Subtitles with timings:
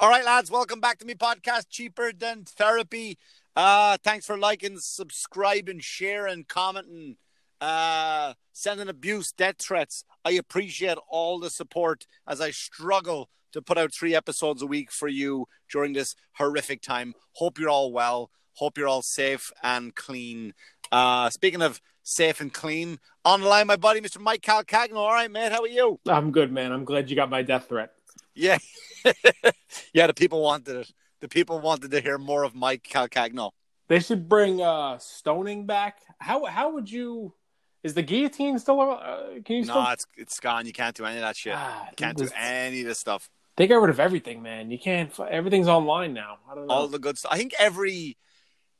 [0.00, 3.18] All right, lads, welcome back to me podcast, Cheaper Than Therapy.
[3.54, 7.18] Uh, thanks for liking, subscribing, sharing, commenting,
[7.60, 10.06] uh, sending abuse, death threats.
[10.24, 14.90] I appreciate all the support as I struggle to put out three episodes a week
[14.90, 17.12] for you during this horrific time.
[17.32, 18.30] Hope you're all well.
[18.54, 20.54] Hope you're all safe and clean.
[20.90, 24.18] Uh, speaking of safe and clean, on the line, my buddy, Mr.
[24.18, 24.96] Mike Calcagno.
[24.96, 26.00] All right, mate, how are you?
[26.08, 26.72] I'm good, man.
[26.72, 27.92] I'm glad you got my death threat.
[28.40, 28.58] Yeah,
[29.92, 30.06] yeah.
[30.06, 30.92] The people wanted it.
[31.20, 33.50] The people wanted to hear more of Mike Calcagno.
[33.88, 35.98] They should bring uh, stoning back.
[36.18, 37.34] How how would you?
[37.82, 38.80] Is the guillotine still?
[38.80, 39.64] Uh, can you?
[39.64, 39.86] No, Still...
[39.92, 40.66] it's it's gone.
[40.66, 41.54] You can't do any of that shit.
[41.56, 43.28] Ah, You can't this- do any of this stuff.
[43.56, 44.70] They got rid of everything, man.
[44.70, 45.12] You can't.
[45.20, 46.38] Everything's online now.
[46.50, 46.72] I don't know.
[46.74, 47.32] All the good stuff.
[47.32, 48.16] I think every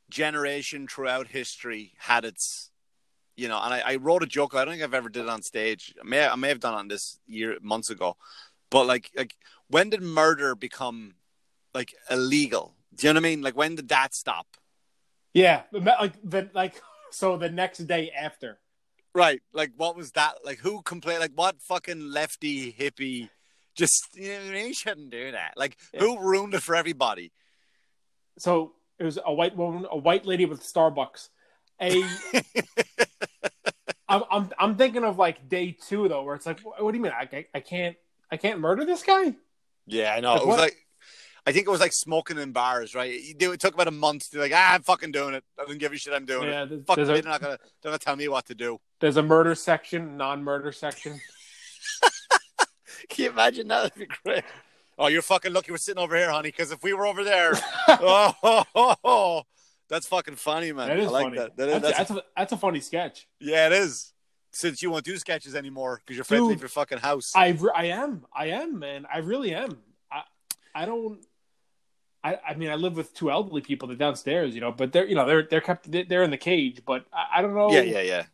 [0.09, 2.71] generation throughout history had its,
[3.37, 3.61] you know.
[3.63, 4.55] And I, I wrote a joke.
[4.55, 5.95] I don't think I've ever did it on stage.
[6.01, 8.17] I may I may have done it on this year months ago,
[8.71, 9.37] but like like
[9.69, 11.15] when did murder become
[11.75, 12.75] like illegal?
[12.95, 13.43] Do you know what I mean?
[13.43, 14.47] Like when did that stop?
[15.35, 16.81] yeah, like the like.
[17.13, 18.61] So the next day after.
[19.15, 19.41] Right.
[19.53, 20.45] Like, what was that?
[20.45, 21.21] Like, who complained?
[21.21, 23.29] Like, what fucking lefty hippie
[23.75, 24.67] just, you know, what I mean?
[24.69, 25.55] you shouldn't do that.
[25.57, 27.33] Like, who ruined it for everybody?
[28.39, 31.29] So it was a white woman, a white lady with Starbucks.
[31.81, 32.03] A.
[34.09, 36.99] I'm, I'm I'm thinking of like day two though, where it's like, what, what do
[36.99, 37.13] you mean?
[37.13, 37.97] I, I I can't
[38.31, 39.35] I can't murder this guy?
[39.87, 40.35] yeah, I know.
[40.35, 40.61] Like it was what?
[40.61, 40.77] like,
[41.47, 43.11] I think it was like smoking in bars, right?
[43.13, 45.43] It took about a month to like, ah, I'm fucking doing it.
[45.59, 46.13] I don't give a shit.
[46.13, 46.87] I'm doing Yeah, it.
[46.87, 48.79] Fuck, there's they're not gonna, they're gonna tell me what to do.
[49.01, 51.21] There's a murder section, non-murder section.
[53.09, 53.95] Can you imagine that?
[53.95, 54.45] That'd be great.
[54.99, 56.51] Oh, you're fucking lucky we're sitting over here, honey.
[56.51, 57.53] Because if we were over there,
[57.89, 59.43] oh, ho, ho, ho,
[59.89, 60.89] that's fucking funny, man.
[60.89, 61.39] That is I like funny.
[61.39, 61.57] that.
[61.57, 63.27] That is, that's, that's, a, that's a funny sketch.
[63.41, 64.13] yeah, it is.
[64.53, 67.33] Since you won't do sketches anymore because you're afraid to Dude, leave your fucking house.
[67.37, 68.27] I, re- I am.
[68.35, 69.07] I am, man.
[69.13, 69.79] I really am.
[70.11, 70.23] I
[70.75, 71.25] I don't.
[72.23, 73.89] I, I mean, I live with two elderly people.
[73.89, 76.83] They're downstairs, you know, but they're you know they're they're kept they're in the cage.
[76.85, 77.71] But I, I don't know.
[77.71, 78.25] yeah, yeah, yeah.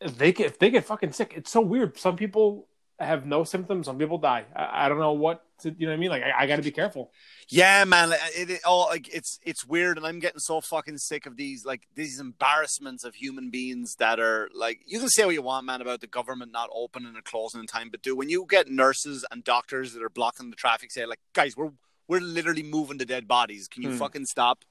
[0.00, 1.98] If they get if they get fucking sick, it's so weird.
[1.98, 2.66] Some people
[2.98, 3.86] have no symptoms.
[3.86, 4.44] Some people die.
[4.54, 5.92] I, I don't know what to, you know.
[5.92, 7.10] what I mean, like I, I got to be careful.
[7.48, 8.12] Yeah, man.
[8.36, 11.64] It, it all like it's it's weird, and I'm getting so fucking sick of these
[11.64, 15.66] like these embarrassments of human beings that are like you can say what you want,
[15.66, 18.70] man, about the government not opening and closing in time, but do when you get
[18.70, 21.72] nurses and doctors that are blocking the traffic, say like, guys, we're
[22.06, 23.66] we're literally moving the dead bodies.
[23.68, 23.96] Can you Hmm.
[23.96, 24.64] fucking stop?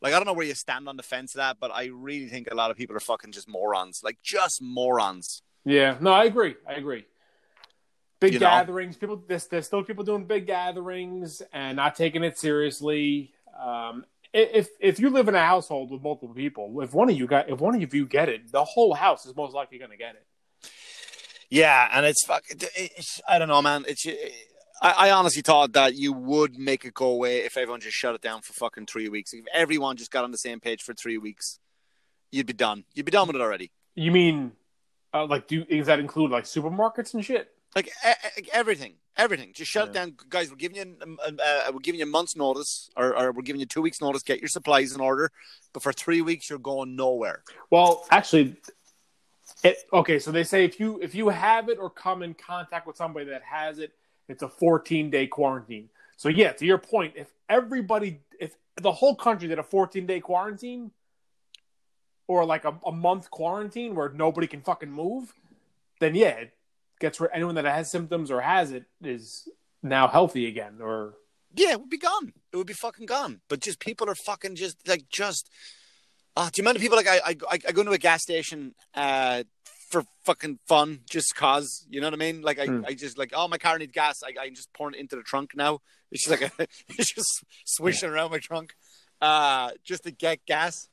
[0.00, 2.28] Like I don't know where you stand on the fence of that, but I really
[2.28, 5.42] think a lot of people are fucking just morons, like just morons.
[5.64, 6.54] Yeah, no, I agree.
[6.66, 7.04] I agree.
[8.20, 8.46] Big You know?
[8.46, 9.22] gatherings, people.
[9.26, 13.32] There's, there's still people doing big gatherings and not taking it seriously.
[13.58, 17.26] Um, if if you live in a household with multiple people, if one of you
[17.26, 19.96] got, if one of you get it, the whole house is most likely going to
[19.96, 20.26] get it.
[21.48, 22.44] Yeah, and it's fuck.
[22.50, 23.84] It's, I don't know, man.
[23.88, 24.06] It's.
[24.80, 28.14] I, I honestly thought that you would make it go away if everyone just shut
[28.14, 29.32] it down for fucking three weeks.
[29.32, 31.58] If everyone just got on the same page for three weeks,
[32.30, 32.84] you'd be done.
[32.94, 33.72] You'd be done with it already.
[33.94, 34.52] You mean,
[35.14, 37.50] uh, like, do does that include like supermarkets and shit?
[37.76, 37.90] Like
[38.52, 39.52] everything, everything.
[39.52, 40.50] Just shut it down, guys.
[40.50, 43.60] We're giving you, um, uh, we're giving you a month's notice, or, or we're giving
[43.60, 44.22] you two weeks' notice.
[44.22, 45.30] Get your supplies in order.
[45.72, 47.42] But for three weeks, you're going nowhere.
[47.70, 48.56] Well, actually,
[49.62, 50.18] it, okay.
[50.18, 53.26] So they say if you if you have it or come in contact with somebody
[53.26, 53.92] that has it,
[54.28, 55.88] it's a 14 day quarantine.
[56.16, 60.20] So yeah, to your point, if everybody, if the whole country did a 14 day
[60.20, 60.90] quarantine,
[62.28, 65.34] or like a, a month quarantine where nobody can fucking move,
[65.98, 66.44] then yeah,
[66.98, 67.30] gets rid.
[67.34, 69.48] Anyone that has symptoms or has it is
[69.82, 70.78] now healthy again.
[70.80, 71.14] Or
[71.54, 72.32] Yeah, it would be gone.
[72.52, 73.40] It would be fucking gone.
[73.48, 75.48] But just people are fucking just like just.
[76.36, 79.42] Uh, do you mind people like I, I I go to a gas station uh
[79.90, 82.84] for fucking fun just cause you know what I mean like I, Hmm.
[82.86, 85.22] I just like oh my car needs gas I I just pour it into the
[85.22, 85.80] trunk now
[86.12, 88.74] it's just like a, it's just swishing around my trunk
[89.20, 90.88] uh just to get gas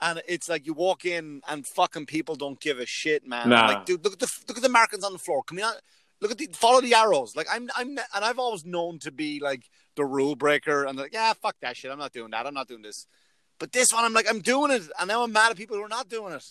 [0.00, 3.48] and it's like you walk in and fucking people don't give a shit man.
[3.48, 3.66] Nah.
[3.66, 5.42] like dude look at the look at the markings on the floor.
[5.42, 5.76] Can we not
[6.20, 7.34] look at the follow the arrows.
[7.36, 9.64] Like I'm I'm and I've always known to be like
[9.96, 11.90] the rule breaker and like yeah fuck that shit.
[11.90, 12.46] I'm not doing that.
[12.46, 13.06] I'm not doing this.
[13.58, 14.82] But this one I'm like I'm doing it.
[14.98, 16.44] And now I'm mad at people who are not doing it.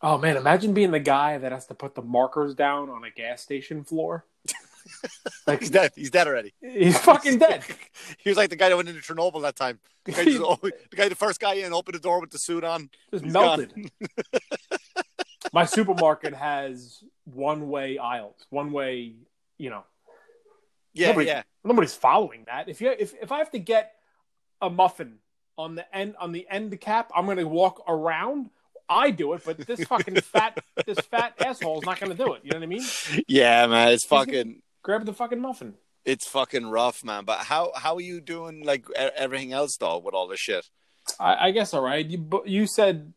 [0.00, 3.10] Oh man, imagine being the guy that has to put the markers down on a
[3.10, 4.26] gas station floor.
[5.46, 7.64] Like he's dead he's dead already he's fucking dead.
[8.18, 10.96] he was like the guy that went into Chernobyl that time the guy, just, the,
[10.96, 13.72] guy the first guy in opened the door with the suit on just He's melted.
[15.52, 19.14] My supermarket has one way aisles, one way.
[19.58, 19.84] You know,
[20.94, 22.68] yeah Nobody- yeah nobody's following that.
[22.68, 23.94] If you if if I have to get
[24.60, 25.18] a muffin
[25.58, 28.50] on the end on the end cap, I'm going to walk around.
[28.88, 32.34] I do it, but this fucking fat this fat asshole is not going to do
[32.34, 32.42] it.
[32.44, 32.84] You know what I mean?
[33.28, 35.74] yeah man it's fucking Grab the fucking muffin.
[36.04, 37.24] It's fucking rough, man.
[37.24, 38.64] But how how are you doing?
[38.64, 40.68] Like everything else, though, with all this shit.
[41.20, 42.04] I, I guess all right.
[42.04, 43.12] You but you said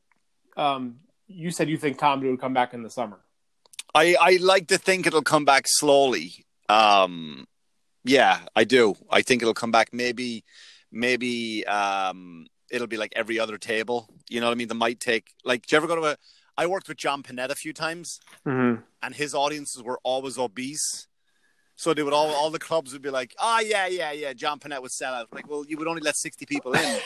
[0.56, 0.97] um
[1.27, 3.19] you said you think comedy would come back in the summer.
[3.95, 6.45] I I like to think it'll come back slowly.
[6.69, 7.47] Um,
[8.03, 8.95] yeah, I do.
[9.09, 9.91] I think it'll come back.
[9.94, 10.44] Maybe,
[10.91, 14.09] maybe um, it'll be like every other table.
[14.29, 14.68] You know what I mean?
[14.68, 15.65] They might take like.
[15.65, 16.18] Do you ever go to a?
[16.57, 18.81] I worked with John Panetta a few times, Mm-hmm.
[19.01, 21.07] and his audiences were always obese.
[21.77, 24.33] So they would all all the clubs would be like, oh yeah, yeah, yeah.
[24.33, 25.27] John Panetta would sell out.
[25.33, 27.00] Like, well, you would only let sixty people in.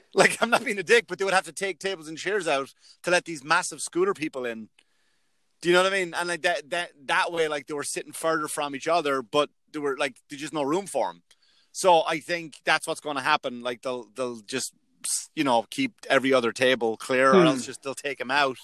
[0.14, 2.48] like, I'm not being a dick, but they would have to take tables and chairs
[2.48, 2.72] out
[3.04, 4.68] to let these massive scooter people in.
[5.62, 6.12] Do you know what I mean?
[6.14, 9.48] And like that that that way, like they were sitting further from each other, but
[9.72, 11.22] they were like there's just no room for them.
[11.72, 13.62] So I think that's what's going to happen.
[13.62, 14.72] Like they'll they'll just
[15.36, 17.46] you know keep every other table clear, or Hmm.
[17.46, 18.56] else just they'll take them out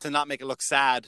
[0.00, 1.06] to not make it look sad.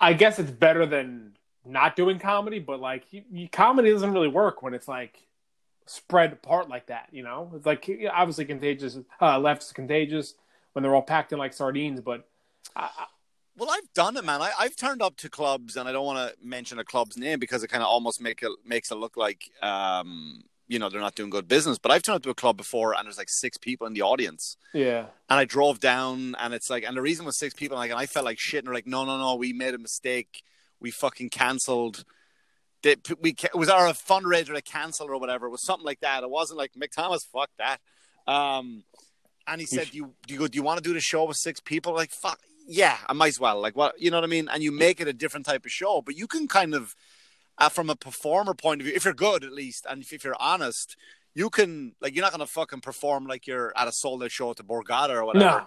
[0.00, 4.28] I guess it's better than not doing comedy, but like you, you, comedy doesn't really
[4.28, 5.16] work when it's like
[5.86, 7.08] spread apart like that.
[7.12, 8.98] You know, it's like obviously contagious.
[9.20, 10.34] Uh, left is contagious
[10.72, 12.26] when they're all packed in like sardines, but
[12.74, 13.06] I, I-
[13.56, 14.40] Well, I've done it, man.
[14.40, 17.38] I, I've turned up to clubs, and I don't want to mention a club's name
[17.38, 21.00] because it kind of almost make it makes it look like, um, you know, they're
[21.02, 21.76] not doing good business.
[21.78, 24.00] But I've turned up to a club before, and there's like six people in the
[24.02, 27.76] audience, yeah, and I drove down, and it's like, and the reason was six people,
[27.76, 29.78] like, and I felt like shit, and they're like, no, no, no, we made a
[29.78, 30.42] mistake,
[30.82, 32.04] we fucking cancelled.
[33.20, 35.46] We it was our fundraiser to cancel or whatever.
[35.46, 36.24] It was something like that.
[36.24, 37.24] It wasn't like Mick Thomas.
[37.24, 37.78] Fuck that.
[38.26, 38.84] Um,
[39.46, 40.48] and he said, "Do you do you go?
[40.48, 43.28] Do you want to do the show with six people?" Like, fuck, yeah, I might
[43.28, 43.60] as well.
[43.60, 44.48] Like, what you know what I mean?
[44.52, 46.94] And you make it a different type of show, but you can kind of,
[47.58, 50.24] uh, from a performer point of view, if you're good at least, and if, if
[50.24, 50.96] you're honest,
[51.34, 54.50] you can like you're not gonna fucking perform like you're at a sold out show
[54.50, 55.66] at the Borgata or whatever no,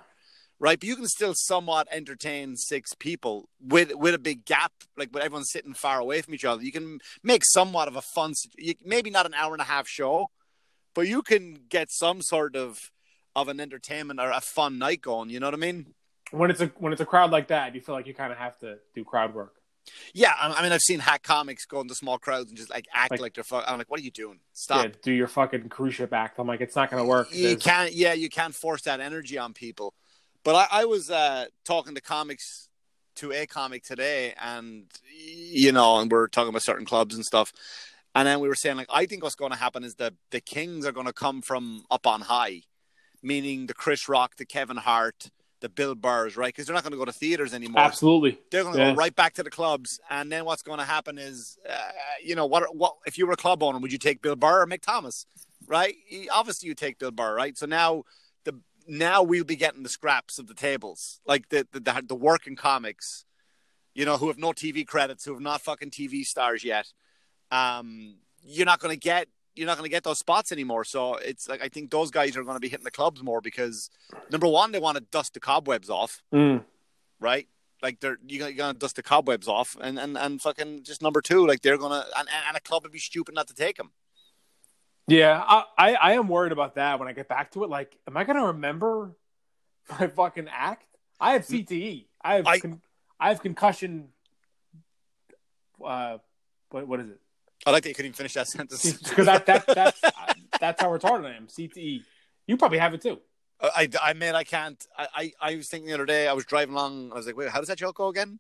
[0.60, 0.80] right?
[0.80, 5.24] But you can still somewhat entertain six people with with a big gap, like with
[5.24, 6.64] everyone sitting far away from each other.
[6.64, 8.34] You can make somewhat of a fun,
[8.84, 10.28] maybe not an hour and a half show,
[10.94, 12.92] but you can get some sort of
[13.36, 15.30] of an entertainment or a fun night going.
[15.30, 15.94] You know what I mean?
[16.32, 18.38] when it's a when it's a crowd like that, you feel like you kind of
[18.40, 19.54] have to do crowd work.
[20.16, 23.12] Yeah, I mean, I've seen hack comics go into small crowds and just like act
[23.12, 23.44] like, Like- they're.
[23.44, 24.40] Fu- I'm like, what are you doing?
[24.54, 24.84] Stop.
[24.86, 26.40] Yeah, do your fucking cruise ship act.
[26.40, 27.32] I'm like, it's not going to work.
[27.32, 29.94] you There's- can't yeah you can't force that energy on people
[30.46, 32.70] but i, I was uh, talking to comics
[33.18, 37.52] to a comic today and you know and we're talking about certain clubs and stuff
[38.14, 40.40] and then we were saying like i think what's going to happen is that the
[40.40, 42.62] kings are going to come from up on high
[43.22, 45.30] meaning the chris rock the kevin hart
[45.62, 48.38] the bill burrs right because they're not going to go to theaters anymore Absolutely.
[48.52, 48.92] they're going to Yeah.
[48.92, 51.74] go right back to the clubs, and then what's going to happen is, uh,
[52.24, 52.76] you know, what?
[52.76, 53.80] What if you were a club owner?
[53.80, 55.26] Would you take Bill Burr or Mick Thomas?
[55.66, 55.96] Right?
[56.32, 57.58] Obviously, you take Bill Burr, right?
[57.58, 58.04] So now
[58.88, 62.56] now we'll be getting the scraps of the tables, like the the the, the working
[62.56, 63.26] comics,
[63.94, 66.88] you know, who have no TV credits, who have not fucking TV stars yet.
[67.52, 69.28] Um, you're not going to get.
[69.56, 70.84] You're not to get those spots anymore.
[70.84, 73.40] So it's like I think those guys are going to be hitting the clubs more
[73.40, 73.90] because
[74.30, 76.66] number one, they want to dust the cobwebs off Mm.
[77.20, 77.48] right?
[77.82, 81.22] Like they're you you're gonna dust the cobwebs off, and and and fucking just number
[81.22, 83.92] two, like they're gonna and, and a club would be stupid not to take them.
[85.08, 87.70] Yeah, I, I I am worried about that when I get back to it.
[87.70, 89.12] Like, am I going to remember
[90.00, 90.86] my fucking act?
[91.20, 92.06] I have CTE.
[92.22, 92.82] I have I- con-
[93.20, 94.10] I have concussion.
[95.84, 96.18] Uh,
[96.70, 97.20] what what is it?
[97.66, 100.02] I like that you couldn't even finish that sentence Because that that that's
[100.60, 101.48] that's how retarded I am.
[101.48, 102.04] CTE.
[102.48, 103.20] You probably have it too.
[103.62, 104.86] I, I mean I can't.
[104.98, 107.12] I, I I was thinking the other day I was driving along.
[107.12, 108.40] I was like, wait, how does that joke go again?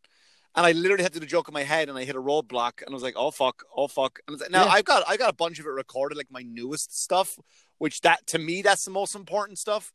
[0.55, 2.21] And I literally had to do the joke in my head, and I hit a
[2.21, 4.71] roadblock, and I was like, "Oh fuck, oh fuck!" And like, now Yeah.
[4.71, 7.37] I've got I got a bunch of it recorded, like my newest stuff,
[7.77, 9.91] which that to me that's the most important stuff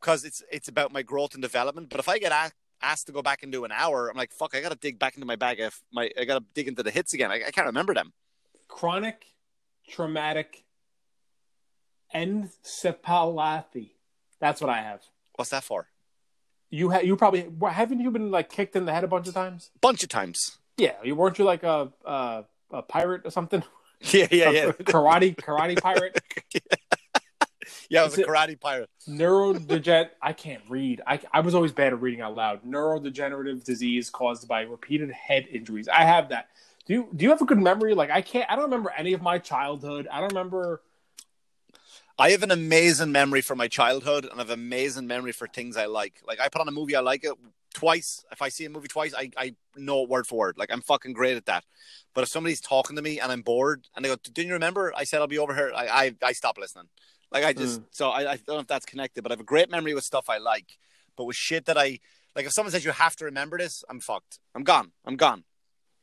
[0.00, 1.88] because it's it's about my growth and development.
[1.88, 2.32] But if I get
[2.82, 4.98] asked to go back and do an hour, I'm like, "Fuck, I got to dig
[4.98, 5.60] back into my bag.
[5.60, 7.30] If my I got to dig into the hits again.
[7.30, 8.12] I, I can't remember them."
[8.66, 9.26] Chronic
[9.88, 10.64] traumatic
[12.14, 13.92] encephalopathy.
[14.40, 15.02] That's what I have.
[15.36, 15.88] What's that for?
[16.72, 19.34] You ha- you probably haven't you been like kicked in the head a bunch of
[19.34, 19.70] times?
[19.82, 20.56] Bunch of times.
[20.78, 23.62] Yeah, you weren't you like a a, a pirate or something?
[24.10, 24.72] Yeah, yeah, yeah.
[24.72, 26.18] Karate karate pirate.
[27.88, 28.90] yeah, I was a a- karate pirate.
[29.08, 30.08] Neurodegen.
[30.20, 31.00] I can't read.
[31.06, 32.64] I I was always bad at reading out loud.
[32.64, 35.86] Neurodegenerative disease caused by repeated head injuries.
[35.86, 36.48] I have that.
[36.86, 37.94] Do you do you have a good memory?
[37.94, 38.50] Like I can't.
[38.50, 40.08] I don't remember any of my childhood.
[40.10, 40.82] I don't remember.
[42.18, 45.46] I have an amazing memory for my childhood, and I have an amazing memory for
[45.46, 46.20] things I like.
[46.26, 47.32] Like I put on a movie, I like it
[47.74, 48.24] twice.
[48.30, 50.58] If I see a movie twice, I, I know it word for word.
[50.58, 51.64] Like I'm fucking great at that.
[52.14, 54.92] But if somebody's talking to me and I'm bored, and they go, "Didn't you remember?
[54.96, 56.88] I said I'll be over here." I I, I stop listening.
[57.30, 57.84] Like I just mm.
[57.90, 60.04] so I, I don't know if that's connected, but I have a great memory with
[60.04, 60.78] stuff I like.
[61.16, 61.98] But with shit that I
[62.36, 64.38] like, if someone says you have to remember this, I'm fucked.
[64.54, 64.92] I'm gone.
[65.04, 65.44] I'm gone.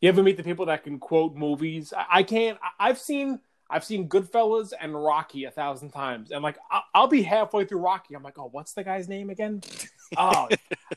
[0.02, 1.94] You ever meet the people that can quote movies?
[1.96, 2.58] I, I can't.
[2.62, 3.40] I, I've seen.
[3.70, 7.80] I've seen Goodfellas and Rocky a thousand times, and like I'll, I'll be halfway through
[7.80, 9.62] Rocky, I'm like, oh, what's the guy's name again?
[10.18, 10.50] Oh,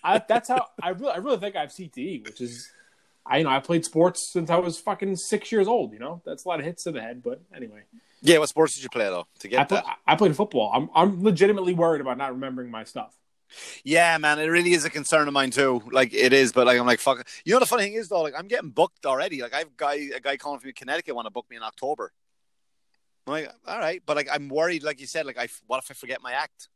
[0.03, 2.71] I, that's how I really, I really think I have CTE, which is,
[3.27, 5.93] I you know I played sports since I was fucking six years old.
[5.93, 7.83] You know, that's a lot of hits to the head, but anyway.
[8.23, 9.27] Yeah, what sports did you play though?
[9.41, 9.99] To get I, play, that?
[10.07, 10.73] I played football.
[10.75, 13.15] I'm I'm legitimately worried about not remembering my stuff.
[13.85, 15.83] Yeah, man, it really is a concern of mine too.
[15.91, 17.29] Like it is, but like I'm like fuck.
[17.45, 19.43] You know the funny thing is though, like I'm getting booked already.
[19.43, 22.13] Like I've guy a guy calling from Connecticut want to book me in October.
[23.27, 24.83] I'm like, all right, but like I'm worried.
[24.83, 26.69] Like you said, like I what if I forget my act?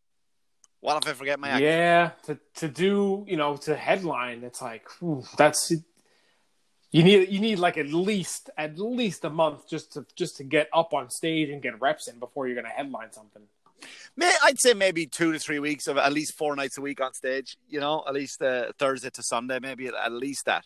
[0.80, 1.62] What if I forget my act?
[1.62, 5.72] Yeah, to to do you know to headline, it's like whew, that's
[6.92, 10.44] you need you need like at least at least a month just to just to
[10.44, 13.42] get up on stage and get reps in before you're gonna headline something.
[14.16, 17.00] May, I'd say maybe two to three weeks of at least four nights a week
[17.00, 17.58] on stage.
[17.68, 20.64] You know, at least uh, Thursday to Sunday, maybe at, at least that.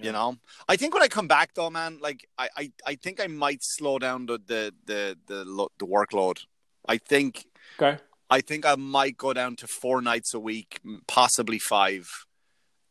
[0.00, 0.36] You know,
[0.68, 3.62] I think when I come back though, man, like I, I, I think I might
[3.62, 6.44] slow down the the the the, the workload.
[6.88, 7.46] I think
[7.80, 7.98] Okay.
[8.28, 12.10] I think I might go down to four nights a week, possibly five.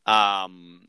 [0.05, 0.87] Um,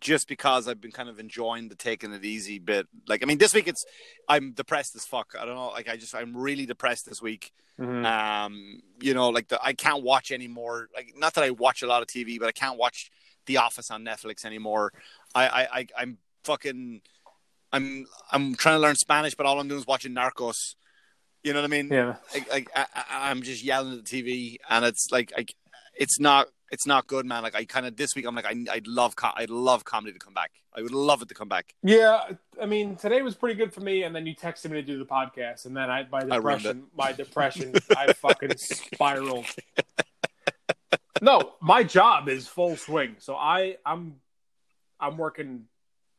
[0.00, 2.86] just because I've been kind of enjoying the taking it easy bit.
[3.06, 3.84] Like, I mean, this week it's
[4.28, 5.34] I'm depressed as fuck.
[5.38, 5.68] I don't know.
[5.68, 7.52] Like, I just I'm really depressed this week.
[7.78, 8.04] Mhm.
[8.04, 10.88] Um, you know, like the I can't watch anymore.
[10.94, 13.10] Like, not that I watch a lot of TV, but I can't watch
[13.46, 14.92] The Office on Netflix anymore.
[15.34, 17.02] I I, I I'm fucking.
[17.72, 20.74] I'm I'm trying to learn Spanish, but all I'm doing is watching Narcos.
[21.42, 21.88] You know what I mean?
[21.90, 22.16] Yeah.
[22.50, 25.46] like, I, I, I'm just yelling at the TV, and it's like, I,
[25.94, 27.42] it's not, it's not good, man.
[27.42, 30.12] Like I kind of this week, I'm like, I, I'd love, co- I'd love comedy
[30.12, 30.50] to come back.
[30.76, 31.74] I would love it to come back.
[31.82, 32.20] Yeah,
[32.60, 34.98] I mean, today was pretty good for me, and then you texted me to do
[34.98, 39.46] the podcast, and then I my I depression, my depression, I fucking spiraled.
[41.22, 44.16] No, my job is full swing, so I I'm
[45.00, 45.64] I'm working,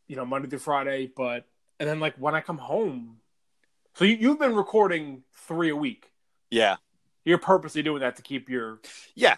[0.08, 1.46] you know, Monday through Friday, but
[1.80, 3.18] and then like when I come home,
[3.96, 6.12] so you, you've been recording three a week.
[6.50, 6.78] Yeah,
[7.26, 8.80] You're purposely doing that to keep your
[9.16, 9.36] yeah.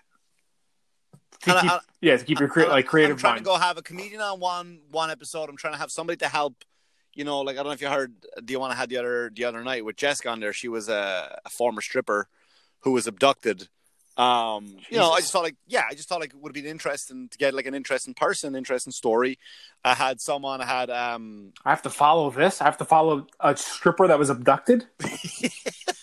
[1.41, 3.45] to And I- I- yeah to keep your crea- I'm- like creative I'm trying mind.
[3.45, 5.49] to go have a comedian on one one episode.
[5.49, 6.63] I'm trying to have somebody to help.
[7.15, 9.29] You know, like I don't know if you heard the one I had the other
[9.33, 10.53] the other night with Jessica on there.
[10.53, 12.27] She was a, a former stripper
[12.79, 13.67] who was abducted.
[14.15, 16.67] Um, you know, I just thought like, yeah, I just thought like it would be
[16.67, 19.39] interesting to get like an interesting person, interesting story.
[19.83, 22.61] I had someone, I had um, I have to follow this.
[22.61, 24.85] I have to follow a stripper that was abducted.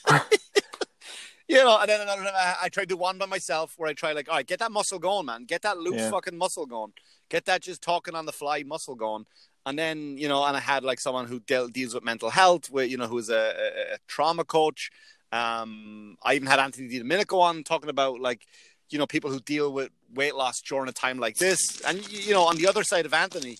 [1.49, 3.93] you know, and then another time I, I tried to one by myself where I
[3.93, 6.11] try like, all right, get that muscle going, man, get that loose Yeah.
[6.11, 6.93] fucking muscle going,
[7.29, 9.27] get that just talking on the fly muscle going,
[9.67, 12.71] and then you know, and I had like someone who deal, deals with mental health,
[12.71, 14.91] with you know, who's a, a, a trauma coach.
[15.33, 18.47] Um, I even had Anthony Domenico on talking about like,
[18.89, 22.33] you know, people who deal with weight loss during a time like this, and you
[22.33, 23.59] know, on the other side of Anthony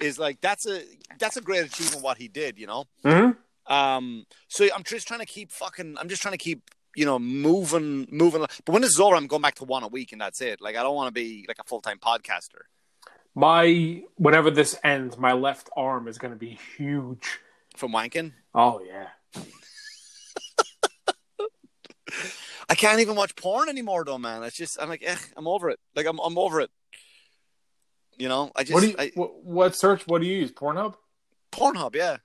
[0.00, 0.82] is like that's a
[1.18, 2.84] that's a great achievement what he did, you know.
[3.04, 3.72] Mm-hmm.
[3.72, 5.96] Um, so I'm just trying to keep fucking.
[5.98, 8.40] I'm just trying to keep you know moving, moving.
[8.40, 10.60] But when this is over, I'm going back to one a week, and that's it.
[10.60, 12.62] Like I don't want to be like a full time podcaster.
[13.34, 17.40] My whenever this ends, my left arm is going to be huge.
[17.76, 19.06] From wanking, Oh yeah.
[22.68, 24.42] I can't even watch porn anymore, though, man.
[24.42, 25.78] It's just I'm like, eh, I'm over it.
[25.94, 26.70] Like I'm, I'm over it.
[28.18, 28.94] You know, I just What do you?
[28.98, 30.06] I, what, what search?
[30.06, 30.52] What do you use?
[30.52, 30.94] Pornhub.
[31.52, 32.18] Pornhub, yeah.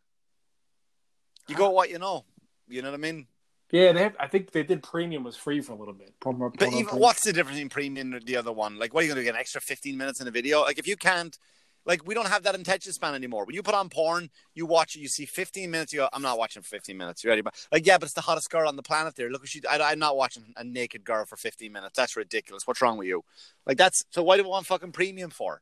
[1.48, 2.26] You go what you know.
[2.68, 3.28] You know what I mean?
[3.72, 6.14] Yeah, they have, I think they did premium was free for a little bit.
[6.20, 8.78] Pornhub, But even what's the difference in premium and the other one?
[8.78, 10.62] Like, what are you going to get an extra 15 minutes in a video?
[10.62, 11.38] Like, if you can't,
[11.86, 13.46] like, we don't have that attention span anymore.
[13.46, 16.22] When you put on porn, you watch it, you see 15 minutes, you go, I'm
[16.22, 17.24] not watching for 15 minutes.
[17.24, 17.42] You ready?
[17.42, 19.30] But like, yeah, but it's the hottest girl on the planet there.
[19.30, 21.94] Look what she, I, I'm not watching a naked girl for 15 minutes.
[21.96, 22.66] That's ridiculous.
[22.66, 23.24] What's wrong with you?
[23.66, 25.62] Like, that's, so why do we want fucking premium for?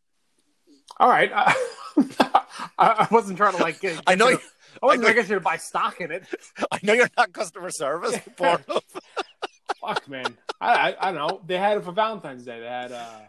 [1.00, 1.32] All right.
[1.36, 2.44] I,
[2.78, 3.80] I wasn't trying to like.
[3.80, 4.44] Get, I know, you you, to-
[4.84, 6.26] I wasn't I know- sure to buy stock in it.
[6.72, 8.18] I know you're not customer service.
[8.38, 10.38] Fuck, man.
[10.60, 11.42] I, I I don't know.
[11.46, 12.60] They had it for Valentine's Day.
[12.60, 13.20] They had uh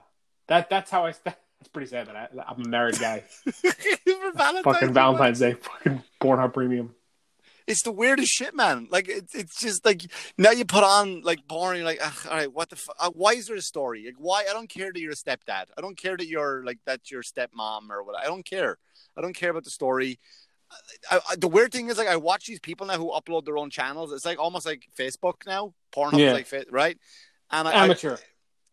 [0.49, 0.69] that.
[0.71, 1.15] That's how I.
[1.63, 3.21] That's pretty sad that I, I'm a married guy.
[3.45, 5.53] For Valentine's Fucking Valentine's Day.
[5.55, 6.93] Fucking Pornhub Premium.
[7.69, 8.89] it's the weirdest shit, man.
[8.91, 10.03] Like it's it's just like
[10.37, 12.75] now you put on like porn, you're like, "Ugh, all right, what the?
[12.75, 14.05] F- uh, why is there a story?
[14.07, 14.41] Like, why?
[14.51, 15.67] I don't care that you're a stepdad.
[15.79, 18.19] I don't care that you're like that's your stepmom or what.
[18.19, 18.79] I don't care.
[19.17, 20.19] I don't care about the story.
[21.11, 23.59] I, I, the weird thing is, like, I watch these people now who upload their
[23.59, 24.11] own channels.
[24.11, 25.75] It's like almost like Facebook now.
[25.95, 26.33] Pornhub, Yeah.
[26.33, 26.99] like right?
[27.51, 28.17] And I, I, Amateur.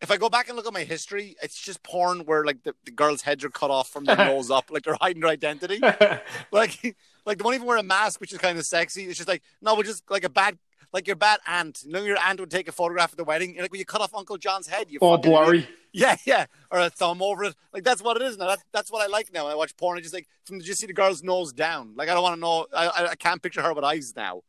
[0.02, 2.74] If I go back and look at my history, it's just porn where like the,
[2.86, 5.80] the girls' heads are cut off from their nose up, like they're hiding their identity
[6.52, 9.06] like like they won't even wear a mask, which is kind of sexy.
[9.06, 10.58] It's just like no, we're just like a bad
[10.94, 11.84] like your bad aunt.
[11.86, 13.54] You know, your aunt would take a photograph at the wedding.
[13.54, 15.58] You're like when you cut off Uncle John's head, you oh, fucking blurry.
[15.60, 15.70] idiot.
[15.92, 17.56] Yeah, yeah, or a thumb over it.
[17.74, 18.46] Like that's what it is now.
[18.46, 19.46] That's that's what I like now.
[19.46, 21.94] When I watch porn, I just like from just see the girl's nose down.
[21.96, 22.68] Like I don't want to know.
[22.72, 24.44] I, I can't picture her with eyes now.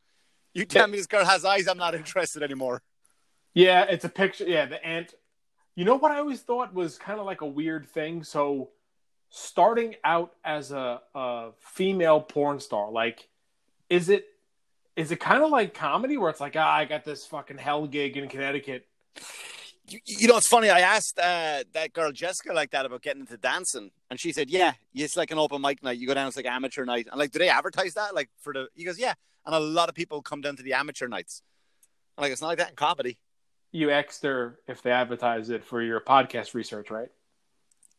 [0.53, 2.83] You tell me this girl has eyes, I'm not interested anymore.
[3.55, 4.45] Yeah, it's a picture.
[4.47, 5.15] Yeah, the ant.
[5.81, 8.23] You know what I always thought was kind of like a weird thing.
[8.23, 8.69] So,
[9.31, 13.27] starting out as a, a female porn star, like,
[13.89, 14.27] is it
[14.95, 17.87] is it kind of like comedy where it's like, ah, I got this fucking hell
[17.87, 18.87] gig in Connecticut.
[20.07, 20.69] You, know, it's funny.
[20.69, 24.51] I asked uh, that girl Jessica like that about getting into dancing, and she said,
[24.51, 25.97] "Yeah, it's like an open mic night.
[25.97, 28.15] You go down, it's like amateur night." And like, do they advertise that?
[28.15, 28.69] Like for the?
[28.75, 29.15] He goes, "Yeah,"
[29.47, 31.41] and a lot of people come down to the amateur nights.
[32.19, 33.17] Like, it's not like that in comedy.
[33.73, 37.09] You asked her if they advertise it for your podcast research, right?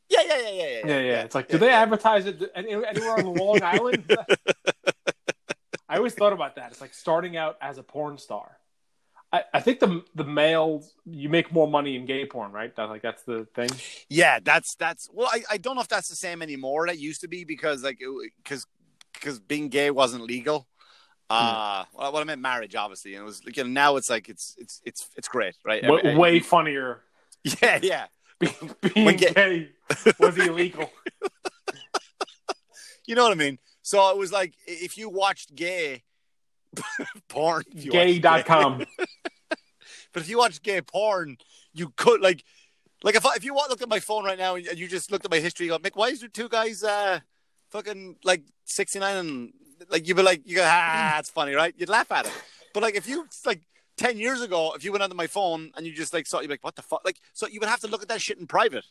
[0.09, 0.87] Yeah, yeah, yeah, yeah, yeah.
[0.87, 1.21] Yeah, yeah.
[1.23, 4.13] It's like, do they advertise it anywhere on Long Island?
[5.89, 6.71] I always thought about that.
[6.71, 8.57] It's like starting out as a porn star.
[9.33, 12.75] I, I think the the males you make more money in gay porn, right?
[12.75, 13.69] That like that's the thing.
[14.09, 15.09] Yeah, that's that's.
[15.11, 16.87] Well, I, I don't know if that's the same anymore.
[16.87, 18.01] That used to be because like
[18.43, 18.65] because
[19.13, 20.67] because being gay wasn't legal.
[21.31, 24.27] Uh, well, I meant marriage, obviously, and it was like you know, now it's like
[24.29, 25.83] it's it's it's it's great, right?
[25.83, 27.01] Way, Every- way funnier.
[27.61, 28.05] yeah, yeah.
[28.39, 28.53] Being,
[28.95, 29.69] being gay- gay
[30.19, 30.89] was illegal.
[33.07, 33.57] You know what I mean?
[33.81, 36.03] So it was like if you watched gay
[37.27, 38.85] porn, you watched Gay.com.
[40.13, 41.37] But if you watch gay porn,
[41.73, 42.43] you could like,
[43.03, 45.25] like if I, if you looked at my phone right now and you just looked
[45.25, 47.19] at my history, you go, Mick, why is there two guys, uh,
[47.69, 49.53] fucking like sixty nine and
[49.89, 51.73] like you'd be like, you go, ah, that's funny, right?
[51.77, 52.31] You'd laugh at it.
[52.73, 53.61] But like if you like
[53.97, 56.47] ten years ago, if you went onto my phone and you just like saw, you'd
[56.47, 57.01] be like, what the fuck?
[57.05, 58.85] Like, so you would have to look at that shit in private.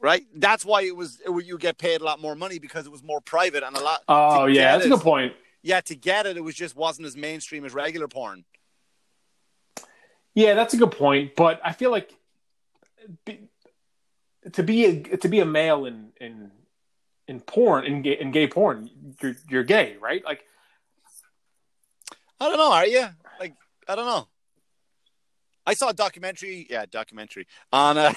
[0.00, 2.92] Right, that's why it was it, you get paid a lot more money because it
[2.92, 4.00] was more private and a lot.
[4.08, 5.32] Oh yeah, that's a good point.
[5.62, 8.44] Yeah, to get it, it was just wasn't as mainstream as regular porn.
[10.34, 11.36] Yeah, that's a good point.
[11.36, 12.12] But I feel like
[13.24, 13.48] be,
[14.52, 16.50] to be a, to be a male in in
[17.28, 18.90] in porn in gay, in gay porn,
[19.20, 20.24] you're you're gay, right?
[20.24, 20.44] Like
[22.40, 22.72] I don't know.
[22.72, 23.06] Are you
[23.40, 23.54] like?
[23.88, 24.28] I don't know.
[25.66, 28.12] I saw a documentary, yeah, documentary on uh,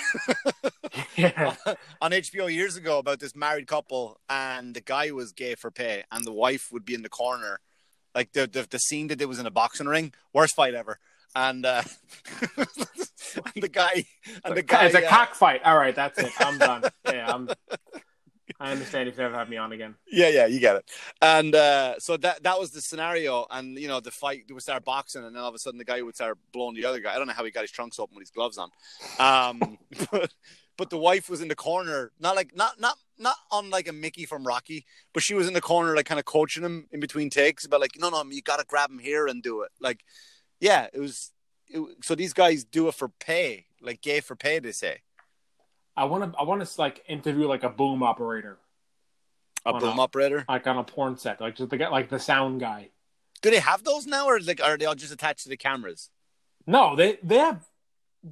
[1.16, 1.56] yeah,
[2.02, 6.04] on HBO years ago about this married couple, and the guy was gay for pay,
[6.12, 7.62] and the wife would be in the corner,
[8.14, 11.00] like the the, the scene that it was in a boxing ring, worst fight ever,
[11.36, 11.84] and uh,
[12.58, 14.06] and the guy
[14.44, 15.62] and the guy, it's a uh, cockfight.
[15.64, 16.32] All right, that's it.
[16.40, 16.84] I'm done.
[17.06, 17.50] Yeah, I'm.
[18.60, 19.96] I understand if you never have me on again.
[20.12, 20.92] Yeah, yeah, you get it.
[21.22, 24.84] And uh, so that that was the scenario, and you know the fight would start
[24.84, 27.14] boxing, and then all of a sudden the guy would start blowing the other guy.
[27.14, 28.70] I don't know how he got his trunks open with his gloves on,
[29.20, 29.78] um,
[30.12, 30.34] but
[30.76, 33.94] but the wife was in the corner, not like not not not on like a
[33.94, 37.00] Mickey from Rocky, but she was in the corner, like kind of coaching him in
[37.00, 39.72] between takes, about like no no you got to grab him here and do it.
[39.80, 40.04] Like
[40.60, 41.32] yeah, it was.
[41.70, 44.60] It, so these guys do it for pay, like gay for pay.
[44.60, 45.02] They say
[45.98, 46.40] I want to.
[46.40, 48.58] I want to like interview like a boom operator,
[49.66, 50.04] a boom no.
[50.04, 50.46] operator.
[50.48, 52.90] like on a porn set, like just the guy, like the sound guy.
[53.42, 56.10] Do they have those now, or like are they all just attached to the cameras?
[56.68, 57.66] No, they they have.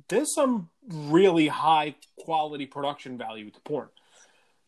[0.10, 3.88] There's some really high quality production value to porn.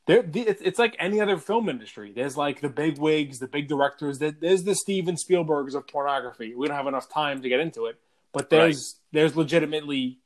[0.05, 2.13] There, it's, it's like any other film industry.
[2.15, 4.19] There's like the big wigs, the big directors.
[4.19, 6.55] there- There's the Steven Spielbergs of pornography.
[6.55, 7.97] We don't have enough time to get into it,
[8.31, 10.19] but there's there's legitimately,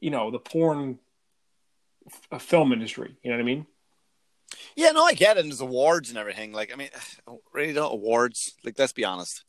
[0.00, 0.98] you know, the porn
[2.08, 3.16] f- uh, film industry.
[3.22, 3.66] You know what I mean?
[4.76, 5.40] Yeah, no, I get it.
[5.40, 6.52] And there's awards and everything.
[6.52, 6.88] Like, I mean,
[7.52, 8.54] really, don't awards.
[8.64, 9.44] Like, let's be honest.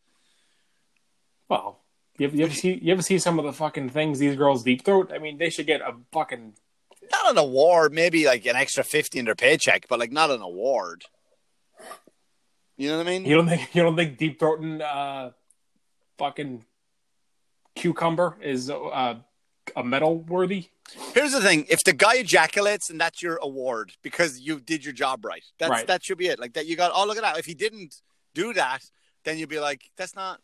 [1.50, 1.80] Well,
[2.18, 4.64] you ever, you ever see you ever see some of the fucking things these girls
[4.64, 5.12] deep throat?
[5.14, 6.54] I mean, they should get a fucking
[7.12, 10.42] Not an award, maybe like an extra fifty in their paycheck, but like not an
[10.42, 11.06] award.
[12.78, 13.26] You know what I mean?
[13.26, 15.32] You don't think you don't think deep throating uh
[16.18, 16.66] fucking
[17.76, 19.16] cucumber is uh
[19.76, 20.68] a medal worthy?
[21.14, 24.94] Here's the thing: if the guy ejaculates, and that's your award because you did your
[24.94, 25.44] job right.
[25.58, 25.88] That's Right.
[25.88, 26.40] that should be it.
[26.40, 26.92] Like that, you got.
[26.94, 27.38] Oh, look at that!
[27.38, 27.96] If he didn't
[28.34, 28.80] do that,
[29.26, 30.40] then you'd be like, "That's not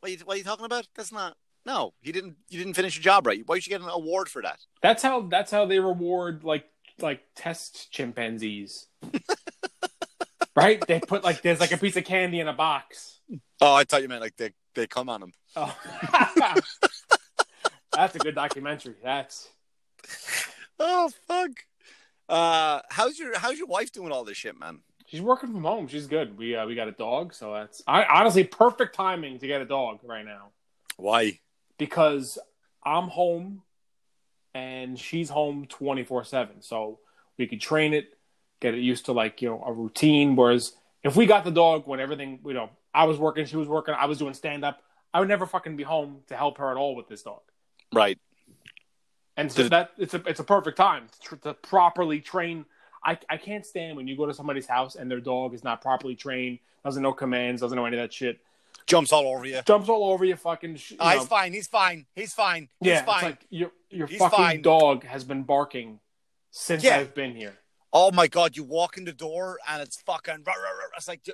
[0.00, 0.86] what are you, what are you talking about?
[0.94, 2.36] That's not." No, he didn't.
[2.48, 3.42] You didn't finish your job right.
[3.44, 4.58] Why should you get an award for that?
[4.82, 6.64] That's how that's how they reward like
[7.00, 8.86] like test chimpanzees.
[10.56, 10.84] right?
[10.86, 13.20] They put like there's like a piece of candy in a box.
[13.60, 15.32] Oh, I thought you meant like they they come on them.
[15.56, 15.76] Oh.
[17.92, 18.94] That's a good documentary.
[19.02, 19.48] That's
[20.80, 21.50] Oh fuck.
[22.28, 24.78] Uh, how's your how's your wife doing all this shit, man?
[25.06, 25.88] she's working from home.
[25.88, 26.38] She's good.
[26.38, 29.64] We uh, we got a dog, so that's I honestly perfect timing to get a
[29.64, 30.50] dog right now.
[30.96, 31.40] Why?
[31.78, 32.38] because
[32.84, 33.62] I'm home
[34.54, 36.60] and she's home 24 7.
[36.60, 36.98] So
[37.38, 38.12] we could train it,
[38.60, 40.36] get it used to like, you know, a routine.
[40.36, 43.68] Whereas if we got the dog when everything, you know, I was working, she was
[43.68, 44.82] working, I was doing stand up,
[45.14, 47.40] I would never fucking be home to help her at all with this dog.
[47.92, 48.18] Right.
[49.38, 52.66] And so Did- that it's a it's a perfect time to, to properly train.
[53.04, 55.80] I I can't stand when you go to somebody's house and their dog is not
[55.80, 58.40] properly trained, doesn't know commands, doesn't know any of that shit,
[58.86, 59.60] Jumps all over you.
[59.66, 60.76] jumps all over you, fucking.
[60.76, 61.52] sh- You Ah, he's fine.
[61.52, 62.06] He's fine.
[62.14, 62.68] He's fine.
[62.80, 63.22] He's yeah, it's fine.
[63.24, 64.62] like your your He's fucking fine.
[64.62, 66.00] dog has been barking
[66.50, 66.96] since Yeah.
[66.98, 67.54] I've been here.
[67.92, 68.54] Oh my god!
[68.56, 70.42] You walk in the door and it's fucking.
[70.46, 70.96] rah, rah, rah.
[70.96, 71.26] It's like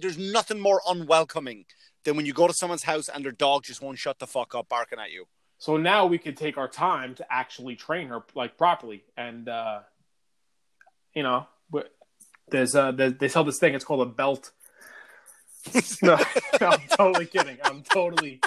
[0.00, 1.64] there's nothing more unwelcoming
[2.04, 4.54] than when you go to someone's house and their dog just won't shut the fuck
[4.54, 5.26] up barking at you.
[5.58, 9.80] So now we could take our time to actually train her like properly, and uh,
[11.14, 11.46] you know,
[12.48, 13.74] there's uh, they sell this thing.
[13.74, 14.52] It's called a belt.
[16.02, 16.18] no,
[16.60, 17.58] I'm totally kidding.
[17.64, 18.40] I'm totally,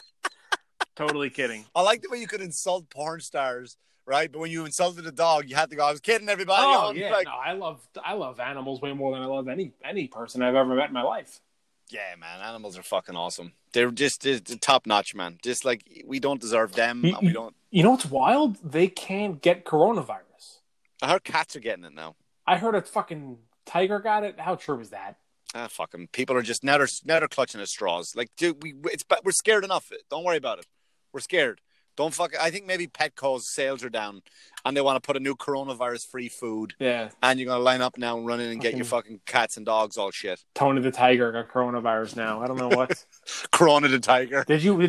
[0.95, 1.65] totally kidding.
[1.75, 4.31] I like the way you could insult porn stars, right?
[4.31, 5.85] But when you insulted a dog, you had to go.
[5.85, 6.63] I was kidding, everybody.
[6.65, 9.47] Oh I'm yeah, like, no, I love I love animals way more than I love
[9.47, 11.41] any any person I've ever met in my life.
[11.89, 12.41] Yeah, man.
[12.41, 13.53] Animals are fucking awesome.
[13.73, 15.37] They're just, just top notch, man.
[15.43, 17.55] Just like we don't deserve them, You- and we don't.
[17.71, 18.57] You know what's wild?
[18.63, 20.59] They can't get coronavirus.
[21.01, 22.15] I heard cats are getting it now.
[22.47, 24.39] I heard a fucking tiger got it.
[24.39, 25.17] How true is that?
[25.53, 28.15] Ah, fucking people are just now they're now they're clutching at straws.
[28.15, 29.91] Like, dude, we it's we're scared enough.
[30.09, 30.65] Don't worry about it.
[31.13, 31.61] We're scared.
[31.99, 32.33] Don't fuck.
[32.39, 34.21] I think maybe Petco's sales are down,
[34.63, 37.97] and they want to put a new coronavirus-free food, Yeah, and you're gonna line up
[37.97, 40.41] now and run in and get your fucking cats and dogs all shit.
[40.55, 42.41] Tony the tiger got coronavirus now.
[42.41, 43.03] I don't know what.
[43.51, 44.45] Corona the tiger.
[44.47, 44.79] Did you?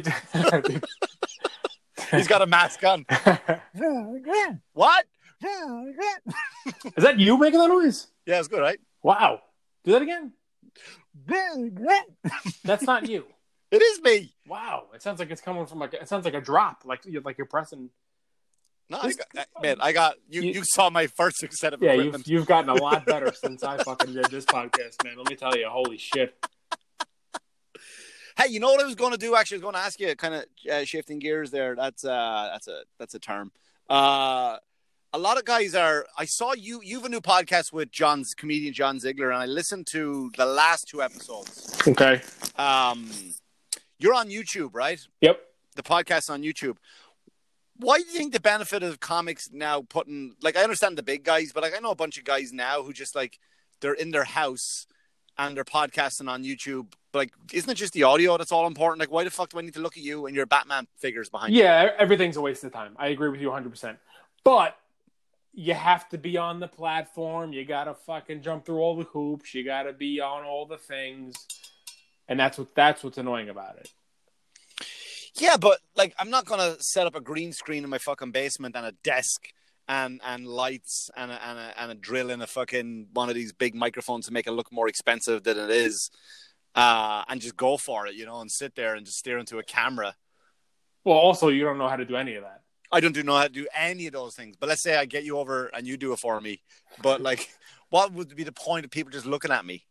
[2.12, 3.04] He's got a mask on.
[4.72, 5.04] What?
[6.96, 8.06] Is that you making that noise?
[8.24, 8.78] Yeah, it's good, right?
[9.02, 9.40] Wow.
[9.82, 10.32] Do that again.
[12.62, 13.24] That's not you.
[13.70, 14.32] It is me.
[14.46, 14.84] Wow.
[14.94, 17.38] It sounds like it's coming from like it sounds like a drop, like you're like
[17.38, 17.90] you're pressing.
[18.88, 20.42] No, I got, man, I got you.
[20.42, 23.62] You- You saw my first set of Yeah, you've you've gotten a lot better since
[23.62, 25.16] I fucking did this podcast, man.
[25.16, 26.34] Let me tell you, holy shit.
[28.36, 29.34] Hey, you know what I was going to do?
[29.36, 31.76] Actually, I was going to ask you, kind of uh, shifting gears there.
[31.76, 33.52] That's uh, that's a that's a term.
[33.88, 34.56] Uh,
[35.12, 36.06] a lot of guys are.
[36.16, 36.80] I saw you.
[36.82, 40.46] You have a new podcast with John's comedian John Ziegler, and I listened to the
[40.46, 41.76] last two episodes.
[41.86, 42.22] Okay.
[42.56, 43.10] Um,
[44.00, 45.00] you're on YouTube, right?
[45.20, 45.40] Yep.
[45.76, 46.76] The podcast on YouTube.
[47.76, 51.24] Why do you think the benefit of comics now putting like I understand the big
[51.24, 53.38] guys, but like I know a bunch of guys now who just like
[53.80, 54.86] they're in their house
[55.38, 56.92] and they're podcasting on YouTube.
[57.14, 59.00] Like, isn't it just the audio that's all important?
[59.00, 61.28] Like, why the fuck do I need to look at you and your Batman figures
[61.28, 61.62] behind you?
[61.62, 62.94] Yeah, everything's a waste of time.
[62.98, 63.96] I agree with you 100%.
[64.44, 64.76] But
[65.52, 67.52] you have to be on the platform.
[67.52, 69.54] You got to fucking jump through all the hoops.
[69.54, 71.34] You got to be on all the things.
[72.30, 73.90] And that's what that's what's annoying about it.
[75.34, 78.76] Yeah, but like, I'm not gonna set up a green screen in my fucking basement
[78.76, 79.48] and a desk
[79.88, 83.34] and and lights and a, and a, and a drill in a fucking one of
[83.34, 86.08] these big microphones to make it look more expensive than it is,
[86.76, 89.58] uh, and just go for it, you know, and sit there and just stare into
[89.58, 90.14] a camera.
[91.04, 92.62] Well, also you don't know how to do any of that.
[92.92, 94.56] I don't do know how to do any of those things.
[94.56, 96.62] But let's say I get you over and you do it for me.
[97.02, 97.48] But like,
[97.88, 99.84] what would be the point of people just looking at me?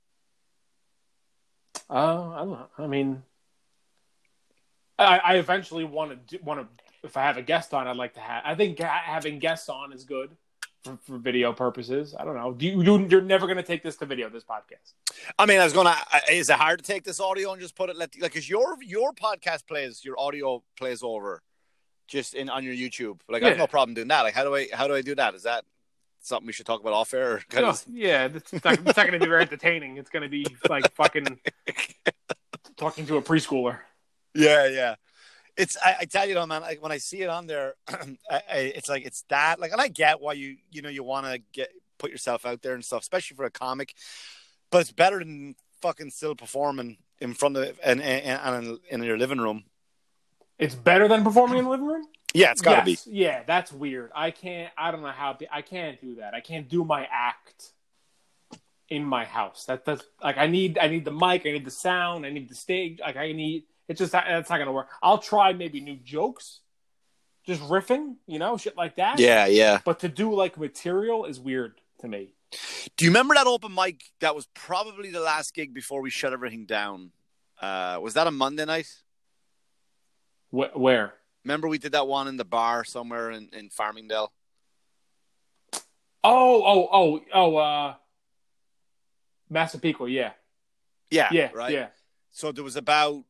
[1.89, 2.67] Uh, I don't know.
[2.77, 3.23] I mean,
[4.97, 6.67] I, I eventually want to want to.
[7.01, 8.43] If I have a guest on, I'd like to have.
[8.45, 10.31] I think having guests on is good
[10.83, 12.13] for, for video purposes.
[12.17, 12.51] I don't know.
[12.51, 14.29] Do you, you you're never going to take this to video?
[14.29, 14.93] This podcast?
[15.37, 15.95] I mean, I was gonna.
[16.29, 18.33] Is it hard to take this audio and just put it let like?
[18.33, 21.41] Cause your your podcast plays, your audio plays over,
[22.07, 23.19] just in on your YouTube.
[23.29, 24.21] Like I have no problem doing that.
[24.21, 25.35] Like how do I how do I do that?
[25.35, 25.63] Is that
[26.21, 27.41] something we should talk about off air?
[27.49, 29.97] Kind No, of- yeah, it's not, it's not going to be very entertaining.
[29.97, 31.39] It's going to be like fucking
[32.77, 33.79] talking to a preschooler.
[34.33, 34.95] Yeah, yeah.
[35.57, 36.61] It's I, I tell you though, man.
[36.61, 38.01] Like when I see it on there, I,
[38.31, 39.59] I, it's like it's that.
[39.59, 42.61] Like, and I get why you you know you want to get put yourself out
[42.61, 43.93] there and stuff, especially for a comic.
[44.71, 49.17] But it's better than fucking still performing in front of and and, and in your
[49.17, 49.65] living room.
[50.57, 52.05] It's better than performing in the living room.
[52.33, 54.11] Yeah, it's got to Yes, Yeah, that's weird.
[54.15, 54.71] I can't.
[54.77, 55.37] I don't know how.
[55.51, 56.33] I can't do that.
[56.33, 57.71] I can't do my act
[58.89, 59.65] in my house.
[59.65, 60.77] That that's like I need.
[60.77, 61.45] I need the mic.
[61.45, 62.25] I need the sound.
[62.25, 62.99] I need the stage.
[62.99, 63.63] Like I need.
[63.87, 64.89] It's just that's not gonna work.
[65.01, 66.59] I'll try maybe new jokes,
[67.45, 69.19] just riffing, you know, shit like that.
[69.19, 69.79] Yeah, yeah.
[69.83, 72.33] But to do like material is weird to me.
[72.97, 74.03] Do you remember that open mic?
[74.21, 77.11] That was probably the last gig before we shut everything down.
[77.61, 78.87] Uh, was that a Monday night?
[80.51, 81.13] Wh- where?
[81.45, 84.31] Remember we did that one in the bar somewhere in, in Farmingdale?
[86.23, 87.55] Oh, oh, oh, oh.
[87.57, 87.93] uh
[89.49, 90.09] Massapequa.
[90.09, 90.31] Yeah,
[91.09, 91.71] Yeah, yeah, right.
[91.71, 91.87] yeah.
[92.31, 93.23] So there was about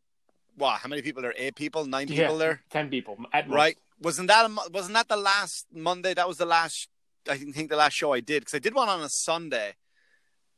[0.56, 0.80] what?
[0.80, 1.34] How many people there?
[1.38, 2.24] Eight people, nine Yeah.
[2.24, 3.18] people there, Ten people
[3.48, 3.78] right?
[4.02, 6.14] Wasn't that a, wasn't that the last Monday?
[6.14, 6.88] That was the last.
[7.30, 9.76] I think think the last show I did because I did one on a Sunday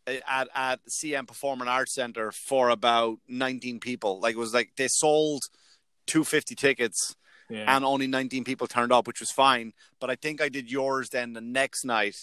[0.07, 4.19] uh, at at CM Performing Arts Center for about nineteen people.
[4.19, 5.43] Like it was like they sold
[6.07, 7.15] two fifty tickets
[7.51, 7.75] Yeah.
[7.75, 9.73] and only 19 people turned up, which was fine.
[9.99, 12.15] But I think I did yours then the next night,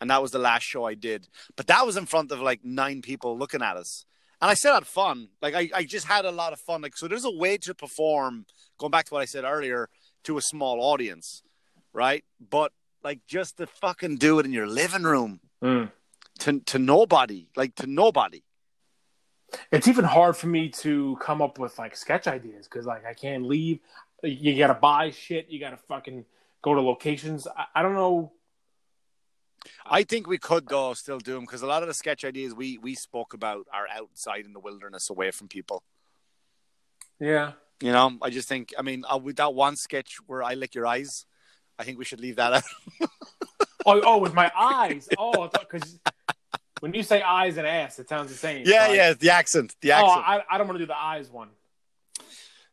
[0.00, 1.28] and that was the last show I did.
[1.56, 4.04] But that was in front of like nine people looking at us,
[4.40, 5.28] and I still had fun.
[5.42, 6.80] Like I, I just had a lot of fun.
[6.82, 8.46] Like so, there's a way to perform.
[8.78, 9.88] Going back to what I said earlier,
[10.24, 11.42] to a small audience,
[11.92, 12.24] right?
[12.40, 15.90] But like just to fucking do it in your living room Mm.
[16.40, 18.42] to to nobody, like to nobody.
[19.72, 23.14] It's even hard for me to come up with like sketch ideas because like I
[23.14, 23.80] can't leave.
[24.22, 25.48] You gotta buy shit.
[25.48, 26.24] You gotta fucking
[26.62, 27.46] go to locations.
[27.46, 28.32] I, I don't know.
[29.84, 32.54] I think we could though still do them because a lot of the sketch ideas
[32.54, 35.82] we we spoke about are outside in the wilderness, away from people.
[37.18, 37.52] Yeah.
[37.82, 38.74] You know, I just think.
[38.78, 41.24] I mean, uh, with that one sketch where I lick your eyes,
[41.78, 42.62] I think we should leave that out.
[43.86, 45.08] Oh, oh, with my eyes.
[45.16, 45.98] Oh, because
[46.80, 48.64] when you say eyes and ass, it sounds the same.
[48.66, 50.24] yeah, So I- yeah, the accent, the Oh, accent.
[50.28, 51.48] I, I don't want to do the eyes one.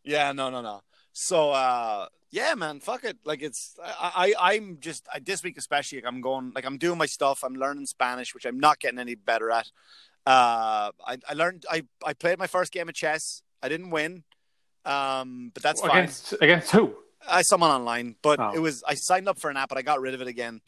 [0.03, 0.81] Yeah, no, no, no.
[1.19, 3.17] So, uh, yeah, man, fuck it.
[3.25, 5.97] Like, it's I, I I'm just I, this week especially.
[5.97, 7.43] Like, I'm going like I'm doing my stuff.
[7.43, 9.67] I'm learning Spanish, which I'm not getting any better at.
[10.27, 11.65] Uh, I, I learned.
[11.71, 13.41] I, I played my first game of chess.
[13.63, 14.25] I didn't win,
[14.85, 15.89] um, but that's fine.
[15.89, 16.93] Against against who?
[17.27, 18.51] I someone online, but Oh.
[18.53, 20.61] it was I signed up for an app, but I got rid of it again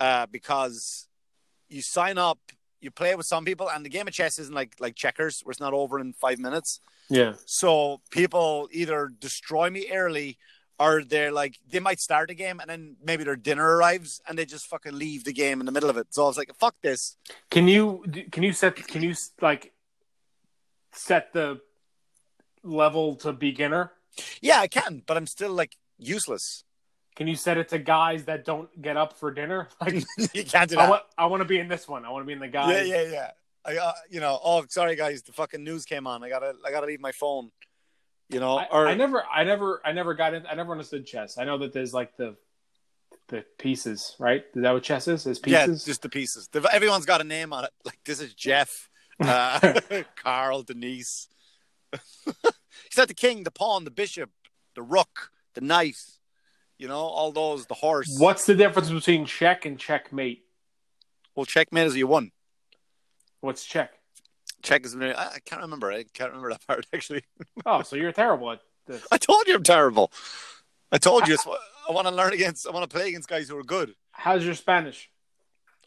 [0.00, 1.06] uh, because
[1.68, 2.40] you sign up,
[2.80, 5.52] you play with some people, and the game of chess isn't like like checkers, where
[5.52, 6.80] it's not over in five minutes.
[7.08, 7.34] Yeah.
[7.44, 10.38] So people either destroy me early,
[10.78, 14.38] or they're like they might start a game and then maybe their dinner arrives and
[14.38, 16.08] they just fucking leave the game in the middle of it.
[16.10, 17.16] So I was like, fuck this.
[17.50, 19.72] Can you can you set can you like
[20.92, 21.60] set the
[22.62, 23.92] level to beginner?
[24.40, 26.64] Yeah, I can, but I'm still like useless.
[27.14, 29.68] Can you set it to guys that don't get up for dinner?
[29.80, 30.90] Like you can't do I that.
[30.90, 32.04] want I want to be in this one.
[32.04, 32.86] I want to be in the guys.
[32.86, 33.30] Yeah, yeah, yeah.
[33.66, 36.22] I, uh, you know, oh, sorry guys, the fucking news came on.
[36.22, 37.50] I gotta, I gotta leave my phone.
[38.28, 40.46] You know, I, or I never, I never, I never got in.
[40.46, 41.38] I never understood chess.
[41.38, 42.36] I know that there's like the
[43.28, 44.44] the pieces, right?
[44.54, 45.26] Is that what chess is?
[45.26, 45.84] Is pieces?
[45.84, 46.48] yeah, just the pieces.
[46.48, 47.70] The- Everyone's got a name on it.
[47.84, 48.88] Like this is Jeff,
[49.20, 49.80] uh,
[50.16, 51.28] Carl, Denise.
[52.24, 54.30] He's not the king, the pawn, the bishop,
[54.74, 55.98] the rook, the knight.
[56.78, 57.66] You know, all those.
[57.66, 58.16] The horse.
[58.18, 60.42] What's the difference between check and checkmate?
[61.34, 62.32] Well, checkmate is you won.
[63.40, 63.92] What's check?
[64.62, 64.96] Check is.
[64.96, 65.92] I I can't remember.
[65.92, 67.24] I can't remember that part actually.
[67.64, 69.06] Oh, so you're terrible at this.
[69.10, 70.12] I told you I'm terrible.
[70.90, 71.36] I told you.
[71.88, 72.66] I want to learn against.
[72.66, 73.94] I want to play against guys who are good.
[74.10, 75.08] How's your Spanish?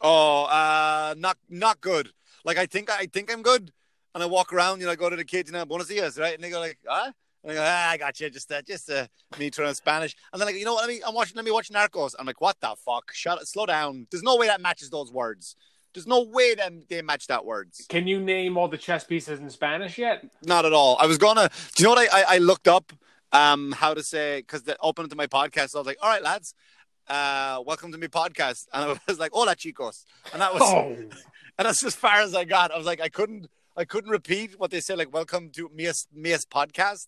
[0.00, 2.10] Oh, uh, not not good.
[2.44, 3.70] Like I think I think I'm good,
[4.14, 4.80] and I walk around.
[4.80, 6.34] You know, I go to the kids, you know, buenos dias, right?
[6.34, 7.12] And they go like, ah.
[7.42, 8.28] And I go, ah, I got you.
[8.28, 9.06] Just uh, just uh,
[9.38, 10.14] me trying Spanish.
[10.32, 10.86] And then like, you know what?
[10.86, 11.02] Let me.
[11.06, 11.36] I'm watching.
[11.36, 12.14] Let me watch Narcos.
[12.18, 13.12] I'm like, what the fuck?
[13.12, 13.46] Shut.
[13.46, 14.06] Slow down.
[14.10, 15.56] There's no way that matches those words.
[15.92, 17.84] There's no way that they match that words.
[17.88, 20.24] Can you name all the chess pieces in Spanish yet?
[20.44, 20.96] Not at all.
[21.00, 21.50] I was gonna.
[21.74, 22.92] Do you know what I I, I looked up?
[23.32, 25.74] Um, how to say because the open to my podcast.
[25.74, 26.54] I was like, all right, lads.
[27.08, 30.94] Uh, welcome to my podcast, and I was like, "Hola, chicos," and that was Oh,
[31.58, 32.70] and that's as far as I got.
[32.70, 34.96] I was like, I couldn't, I couldn't repeat what they said.
[34.96, 37.06] Like, welcome to Mia's Mia's podcast.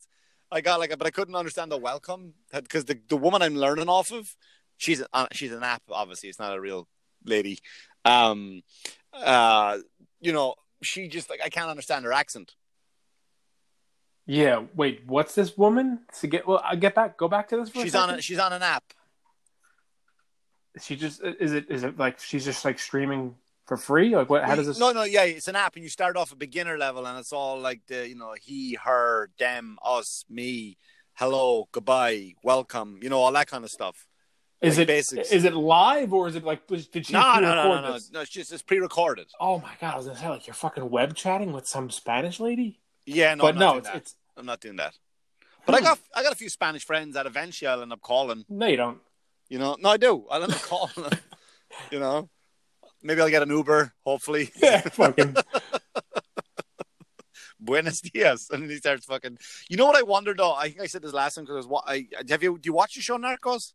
[0.50, 3.88] I got like, but I couldn't understand the welcome because the, the woman I'm learning
[3.88, 4.34] off of,
[4.76, 5.82] she's a, she's an app.
[5.88, 6.88] Obviously, it's not a real
[7.24, 7.58] lady.
[8.04, 8.62] Um,
[9.12, 9.78] uh,
[10.20, 12.54] you know, she just like I can't understand her accent.
[14.26, 14.64] yeah.
[14.74, 16.00] Wait, what's this woman?
[16.20, 17.16] To get well, I get back.
[17.16, 17.70] Go back to this.
[17.70, 18.84] For She's a on a, she's on an app.
[20.80, 23.34] She just is it is it like she's just like streaming
[23.66, 24.16] for free?
[24.16, 24.44] Like what?
[24.44, 24.78] How does this?
[24.78, 27.32] No, no, yeah, it's an app, and you start off at beginner level, and it's
[27.32, 30.78] all like the you know he, her, them, us, me,
[31.14, 34.06] hello, goodbye, welcome, you know all that kind of stuff.
[34.62, 35.32] Is like it basics.
[35.32, 38.10] is it live or is it like did she No, no, no, no, no, this?
[38.12, 38.20] no.
[38.20, 39.26] It's just it's pre-recorded.
[39.40, 39.94] Oh my god!
[39.94, 43.42] I was gonna say like you're fucking web chatting with some Spanish lady, Yeah, no,
[43.42, 44.94] but no, it's it's I'm not doing that.
[45.66, 45.84] But I hmm.
[45.84, 48.44] got I got a few Spanish friends that eventually I'll end up calling.
[48.48, 48.98] no, you don't.
[49.48, 50.24] You know, no, I do.
[50.30, 50.92] I'll end up calling.
[50.96, 51.18] them,
[51.90, 52.30] you know,
[53.02, 53.92] maybe I'll get an Uber.
[54.04, 55.36] Hopefully, Yeah, fucking.
[57.60, 59.38] buenos dias, and then he starts fucking.
[59.68, 60.54] You know what I wonder though?
[60.54, 61.82] I think I said this last time because I, was.
[61.86, 63.72] I have you do you watch the show Narcos?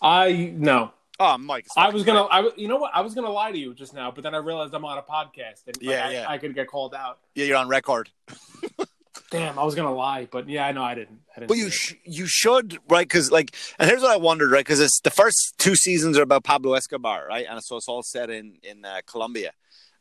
[0.00, 0.92] I no.
[1.22, 2.22] Oh, Mike, I was gonna.
[2.22, 2.92] I you know what?
[2.94, 5.02] I was gonna lie to you just now, but then I realized I'm on a
[5.02, 6.34] podcast and like, Yeah, I.
[6.34, 7.18] I could get called out.
[7.34, 8.08] Yeah, you're on record.
[9.30, 11.20] Damn, I was gonna lie, but yeah, I know I didn't.
[11.36, 14.50] I didn't But you sh- you should right because like and here's what I wondered
[14.50, 17.86] right because it's the first two seasons are about Pablo Escobar right and so it's
[17.88, 19.52] all set in in uh, Colombia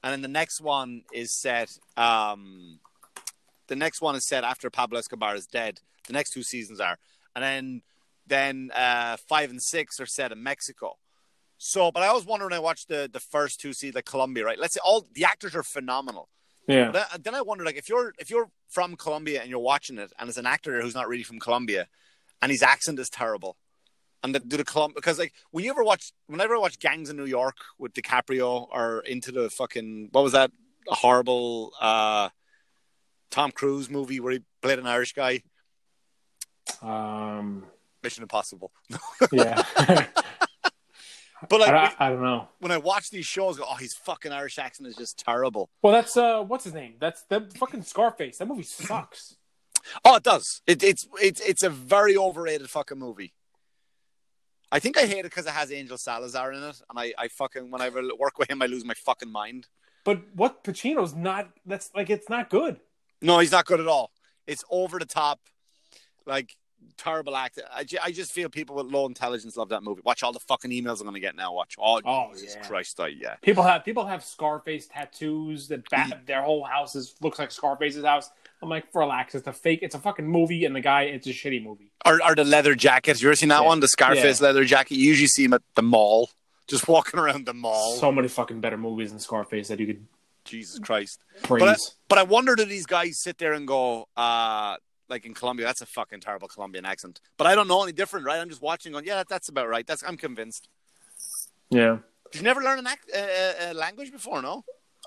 [0.03, 2.79] and then the next one is set um
[3.67, 6.97] the next one is set after Pablo Escobar is dead the next two seasons are
[7.35, 7.81] and then
[8.29, 10.97] then uh five and six are set in Mexico
[11.57, 14.45] so but I was wondering when I watched the the first two seasons like Colombia
[14.45, 16.29] right let's say all the actors are phenomenal
[16.69, 16.91] yeah.
[16.91, 20.13] but then, I wonder, like, if you're if you're from Colombia and you're watching it,
[20.19, 21.87] and it's an actor who's not really from Colombia,
[22.41, 23.57] and his accent is terrible.
[24.23, 27.09] And the, do the clump because like when you ever watch whenever I watch Gangs
[27.09, 30.51] in New York with DiCaprio or into the fucking what was that
[30.87, 32.27] horrible uh
[33.31, 35.41] Tom Cruise movie where he played an Irish guy
[36.81, 37.63] Um,
[38.03, 38.71] Mission Impossible
[39.31, 39.63] yeah.
[41.49, 42.47] but like I, I don't know.
[42.59, 45.93] when I watch these shows go oh his fucking Irish accent is just terrible Well,
[45.93, 46.95] that's uh, what's his name?
[46.99, 48.37] That's that fucking Scarface.
[48.37, 49.35] That movie sucks.
[50.05, 53.33] oh it does it, it's it's it's a very overrated fucking movie
[54.71, 57.27] I think I hate it because it has Angel Salazar in it and I, I
[57.29, 59.67] fucking when I work with him I lose my fucking mind
[60.03, 61.49] But what Pacino's not.
[61.65, 62.79] That's like it's not good.
[63.21, 64.11] No, he's not good at all.
[64.47, 65.39] It's over the top,
[66.25, 66.55] like
[66.97, 67.63] terrible acting.
[67.71, 70.01] I, I just feel people with low intelligence love that movie.
[70.03, 71.53] Watch all the fucking emails I'm gonna get now.
[71.53, 71.75] Watch.
[71.79, 72.67] Oh, Oh, Jesus yeah.
[72.67, 72.99] Christ!
[72.99, 73.35] I, yeah.
[73.41, 78.03] People have people have Scarface tattoos that bat, their whole house is looks like Scarface's
[78.05, 78.29] house.
[78.61, 79.35] I'm like, relax.
[79.35, 79.79] It's a fake.
[79.83, 81.91] It's a fucking movie, and the guy, it's a shitty movie.
[82.05, 83.21] Are or the leather jackets.
[83.21, 83.67] You ever seen that Yeah.
[83.67, 83.79] one?
[83.79, 84.95] The Scarface leather jacket.
[84.95, 86.29] You usually see him at the mall,
[86.67, 87.95] just walking around the mall.
[87.95, 90.05] So many fucking better movies than Scarface that you could
[90.43, 91.19] Jesus Christ!
[91.43, 91.59] praise.
[91.61, 91.75] But I,
[92.09, 94.75] but I wonder do these guys sit there and go, uh,
[95.09, 97.19] like in Colombia, that's a fucking terrible Colombian accent.
[97.37, 98.39] But I don't know any different, right?
[98.39, 99.85] I'm just watching, going, yeah, that, that's about right.
[99.85, 100.67] That's I'm convinced.
[101.69, 101.97] yeah,
[102.31, 104.41] Did you never learn an act, uh, uh, uh, language before?
[104.41, 104.63] No.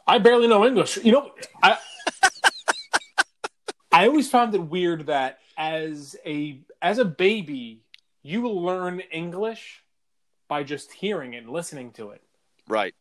[0.06, 0.98] I barely know English.
[1.04, 1.30] You know,
[1.62, 1.78] I
[3.92, 7.82] I always found it weird that as a as a baby,
[8.22, 9.82] you learn English
[10.48, 12.22] by just hearing it and listening to it.
[12.66, 12.94] Right.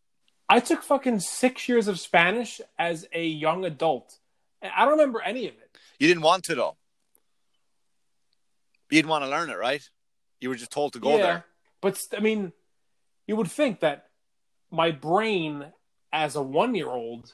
[0.50, 4.18] I took fucking six years of Spanish as a young adult.
[4.62, 5.78] and I don't remember any of it.
[5.98, 6.78] You didn't want to though.
[8.92, 9.82] You didn't want to learn it, right?
[10.40, 11.46] You were just told to go there.
[11.82, 12.52] But I mean,
[13.26, 14.08] you would think that
[14.70, 15.66] my brain
[16.12, 17.34] as a one year old,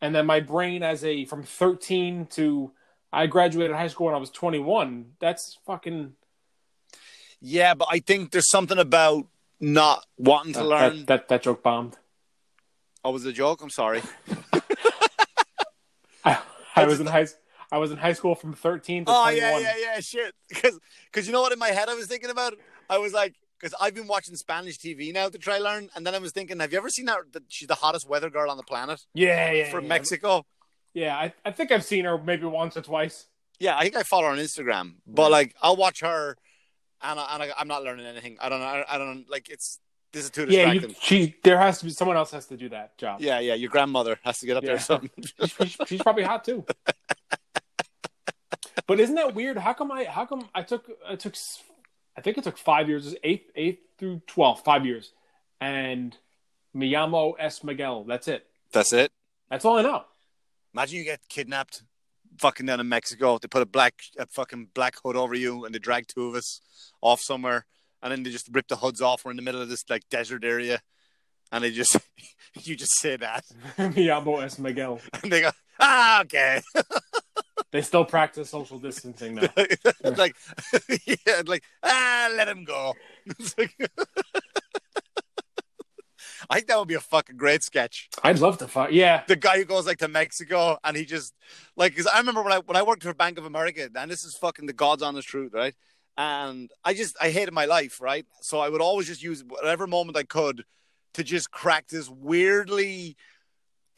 [0.00, 2.72] and then my brain as a from 13 to
[3.12, 6.14] I graduated high school when I was 21, that's fucking.
[7.40, 9.26] Yeah, but I think there's something about
[9.60, 10.96] not wanting to that, learn.
[11.00, 11.96] That, that, that joke bombed.
[13.04, 13.62] Oh, was it a joke?
[13.62, 14.02] I'm sorry.
[16.24, 16.38] I,
[16.74, 17.26] I was in high
[17.74, 19.40] I was in high school from 13 to Oh 21.
[19.40, 20.00] yeah, yeah, yeah.
[20.00, 20.34] Shit.
[20.48, 22.54] Because because you know what in my head I was thinking about.
[22.88, 26.14] I was like, because I've been watching Spanish TV now to try learn, and then
[26.14, 27.18] I was thinking, have you ever seen that?
[27.32, 29.88] that she's the hottest weather girl on the planet Yeah, yeah, from yeah.
[29.88, 30.44] Mexico.
[30.92, 33.26] Yeah, I, I think I've seen her maybe once or twice.
[33.58, 36.36] Yeah, I think I follow her on Instagram, but like I'll watch her,
[37.02, 38.36] and, I, and I, I'm not learning anything.
[38.40, 38.66] I don't know.
[38.66, 39.80] I, I don't like it's.
[40.12, 40.90] This is too Yeah, distracting.
[40.90, 43.20] you, she there has to be someone else has to do that job.
[43.20, 43.54] Yeah, yeah.
[43.54, 44.76] Your grandmother has to get up there Yeah.
[44.76, 45.10] or something.
[45.58, 46.64] she's, she's probably hot too.
[48.86, 49.56] But isn't that weird?
[49.58, 50.04] How come I?
[50.04, 50.90] How come I took?
[51.06, 51.34] I took.
[52.16, 53.14] I think it took five years.
[53.22, 55.12] Eighth, eighth through twelve, five years,
[55.60, 56.16] and
[56.74, 57.62] Miyamo S.
[57.64, 58.04] Miguel.
[58.04, 58.46] That's it.
[58.72, 59.12] That's it.
[59.50, 60.04] That's all I know.
[60.74, 61.82] Imagine you get kidnapped,
[62.38, 63.38] fucking down in Mexico.
[63.38, 66.34] They put a black, a fucking black hood over you, and they drag two of
[66.34, 66.60] us
[67.00, 67.66] off somewhere,
[68.02, 69.24] and then they just rip the hoods off.
[69.24, 70.80] We're in the middle of this like desert area,
[71.52, 71.96] and they just,
[72.62, 73.44] you just say that,
[73.78, 74.58] Miyamo S.
[74.58, 75.00] Miguel.
[75.22, 76.60] and they go, ah, okay,
[77.74, 79.48] They still practice social distancing now.
[80.04, 80.36] like,
[81.06, 82.94] yeah, like, ah, let him go.
[83.58, 83.74] Like-
[86.48, 88.10] I think that would be a fucking great sketch.
[88.22, 88.92] I'd love to fuck.
[88.92, 91.34] Yeah, the guy who goes like to Mexico and he just
[91.76, 94.22] like because I remember when I when I worked for Bank of America and this
[94.22, 95.74] is fucking the God's honest truth, right?
[96.16, 98.24] And I just I hated my life, right?
[98.40, 100.64] So I would always just use whatever moment I could
[101.14, 103.16] to just crack this weirdly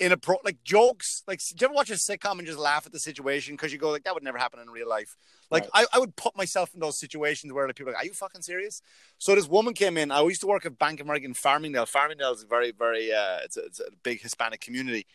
[0.00, 1.22] inappro like jokes.
[1.26, 3.78] Like, do you ever watch a sitcom and just laugh at the situation because you
[3.78, 5.16] go like that would never happen in real life?
[5.50, 8.06] Like, I, I would put myself in those situations where like people are like, are
[8.06, 8.82] you fucking serious?
[9.18, 10.10] So this woman came in.
[10.10, 11.86] I used to work at Bank of America in Farmingdale.
[11.90, 15.06] Farmingdale is a very very uh, it's a, it's a big Hispanic community.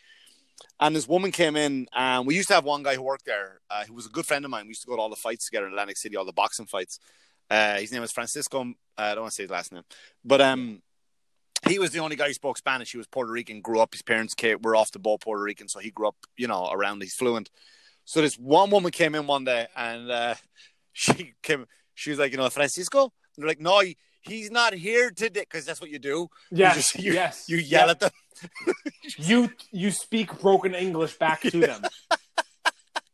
[0.80, 3.62] And this woman came in, and we used to have one guy who worked there,
[3.70, 4.66] uh, who was a good friend of mine.
[4.66, 6.68] We used to go to all the fights together in Atlantic City, all the boxing
[6.68, 7.00] fights.
[7.50, 8.62] Uh, his name was Francisco.
[8.62, 8.64] Uh,
[8.98, 9.84] I don't want to say his last name,
[10.24, 10.82] but um,
[11.72, 12.92] he was the only guy who spoke Spanish.
[12.92, 13.94] He was Puerto Rican, grew up.
[13.94, 16.70] His parents came, were off the boat Puerto Rican, so he grew up, you know,
[16.72, 17.02] around.
[17.02, 17.50] He's fluent.
[18.06, 20.36] So this one woman came in one day, and uh,
[20.94, 21.66] she came.
[21.94, 23.04] She was like, you know, Francisco.
[23.04, 23.12] And
[23.44, 26.30] they're like, no, he, he's not here today, because that's what you do.
[26.52, 27.46] yes, you, just, you, yes.
[27.48, 27.92] you yell Yeah.
[27.92, 28.12] at them.
[29.18, 31.82] You you speak broken English back to them.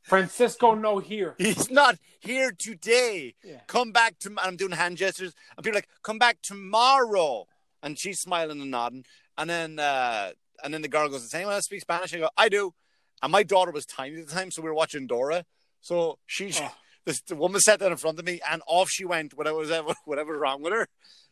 [0.03, 1.35] Francisco, no here.
[1.37, 3.33] He's not here today.
[3.43, 3.59] Yeah.
[3.67, 4.31] Come back to.
[4.37, 7.47] I'm doing hand gestures, and people are like, "Come back tomorrow."
[7.83, 9.05] And she's smiling and nodding,
[9.37, 10.31] and then uh,
[10.63, 12.73] and then the girl goes, "Does anyone else speak Spanish?" I go, "I do."
[13.21, 15.45] And my daughter was tiny at the time, so we were watching Dora.
[15.81, 16.71] So she, Oh.
[17.05, 19.33] this the woman sat down in front of me, and off she went.
[19.37, 19.71] Whatever was
[20.05, 20.87] whatever wrong with her,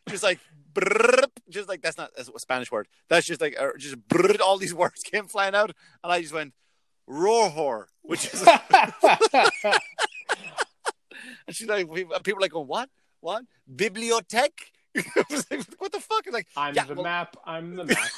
[0.08, 0.38] just like,
[1.50, 2.86] just like that's not that's a Spanish word.
[3.08, 3.96] That's just like uh, just
[4.40, 5.72] all these words came flying out,
[6.04, 6.54] and I just went
[7.08, 8.46] roar, which is.
[11.46, 12.88] And she's like, people are like, what?
[13.20, 13.44] What?
[13.72, 14.50] Bibliotech?
[15.16, 16.24] I was like, what the fuck?
[16.32, 17.36] Like, I'm yeah, the well- map.
[17.44, 17.98] I'm the map.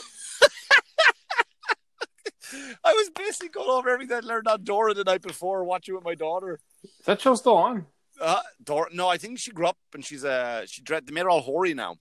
[2.84, 6.04] I was basically going over everything I learned on Dora the night before, watching with
[6.04, 6.60] my daughter.
[6.82, 7.84] Is that show still on?
[8.20, 11.06] Uh, Dora, no, I think she grew up and she's uh, she dread.
[11.06, 11.96] They made her all hoary now.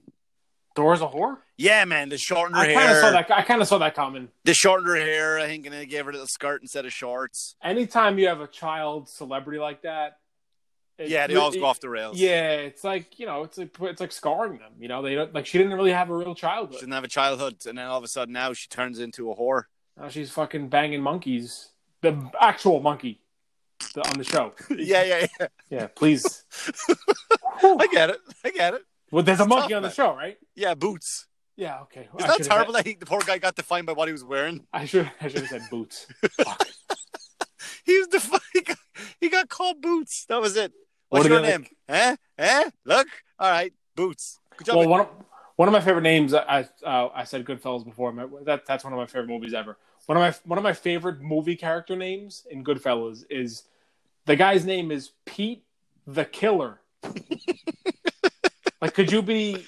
[0.73, 1.37] Dora's a whore.
[1.57, 3.01] Yeah, man, they shortened her I kind of hair.
[3.01, 3.31] saw that.
[3.31, 4.29] I kind of saw that coming.
[4.45, 6.93] They shortened her hair, I think, and they gave her a little skirt instead of
[6.93, 7.55] shorts.
[7.63, 10.17] Anytime you have a child celebrity like that,
[10.97, 12.19] it- Yeah, they always go off the rails.
[12.19, 14.73] Yeah, it's like you know, it's like it's like scarring them.
[14.79, 16.75] You know, they don't like she didn't really have a real childhood.
[16.75, 19.31] She didn't have a childhood, and then all of a sudden now she turns into
[19.31, 19.63] a whore.
[19.97, 21.69] Now she's fucking banging monkeys.
[22.01, 23.21] The actual monkey
[23.95, 24.53] the, on the show.
[24.69, 25.47] yeah, yeah, yeah.
[25.69, 26.43] Yeah, please.
[27.63, 28.19] I get it.
[28.45, 28.81] I get it.
[29.11, 29.95] well, there's a monkey tough, on the man.
[29.95, 30.37] show, right?
[30.55, 31.25] Yeah, boots.
[31.55, 31.81] Yeah.
[31.81, 32.07] Okay.
[32.19, 34.23] Isn't that terrible said- that he, the poor guy got defined by what he was
[34.23, 34.67] wearing?
[34.71, 35.11] I should.
[35.19, 36.05] I should have said boots.
[36.31, 36.67] Fuck.
[37.83, 38.41] He was defined.
[38.53, 38.77] He got,
[39.19, 40.25] he got called Boots.
[40.29, 40.71] That was it.
[41.09, 41.65] What What's your name?
[41.87, 42.15] Eh?
[42.37, 42.69] Eh?
[42.85, 43.07] Look.
[43.39, 43.73] All right.
[43.95, 44.39] Boots.
[44.57, 44.75] Good job.
[44.77, 45.07] well, one of,
[45.55, 46.33] one of my favorite names.
[46.33, 48.11] I uh, I said Goodfellas before.
[48.11, 49.77] My, that that's one of my favorite movies ever.
[50.05, 53.63] One of my one of my favorite movie character names in Goodfellas is
[54.25, 55.63] the guy's name is Pete
[56.05, 56.81] the Killer.
[58.81, 59.65] like, could you be?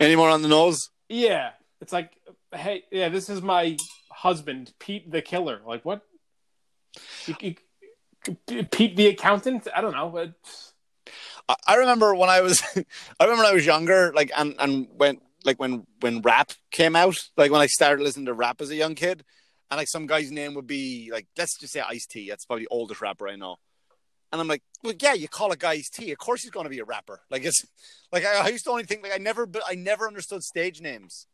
[0.00, 0.90] Any more on the nose?
[1.08, 1.50] Yeah,
[1.80, 2.10] it's like,
[2.52, 3.76] hey, yeah, this is my
[4.10, 5.60] husband, Pete the Killer.
[5.64, 6.02] Like, what?
[7.26, 7.54] You- you-
[8.70, 9.68] Pete the accountant?
[9.74, 10.32] I don't know.
[11.66, 15.20] I remember when I was, I remember when I was younger, like, and and when
[15.44, 18.74] like when when rap came out, like when I started listening to rap as a
[18.74, 19.24] young kid,
[19.70, 22.28] and like some guy's name would be like, let's just say Ice T.
[22.28, 23.56] That's probably the oldest rapper I know.
[24.32, 26.10] And I'm like, well, yeah, you call a guy Ice T.
[26.10, 27.20] Of course he's going to be a rapper.
[27.30, 27.64] Like it's
[28.12, 30.80] like I, I used to only think like I never, but I never understood stage
[30.80, 31.26] names.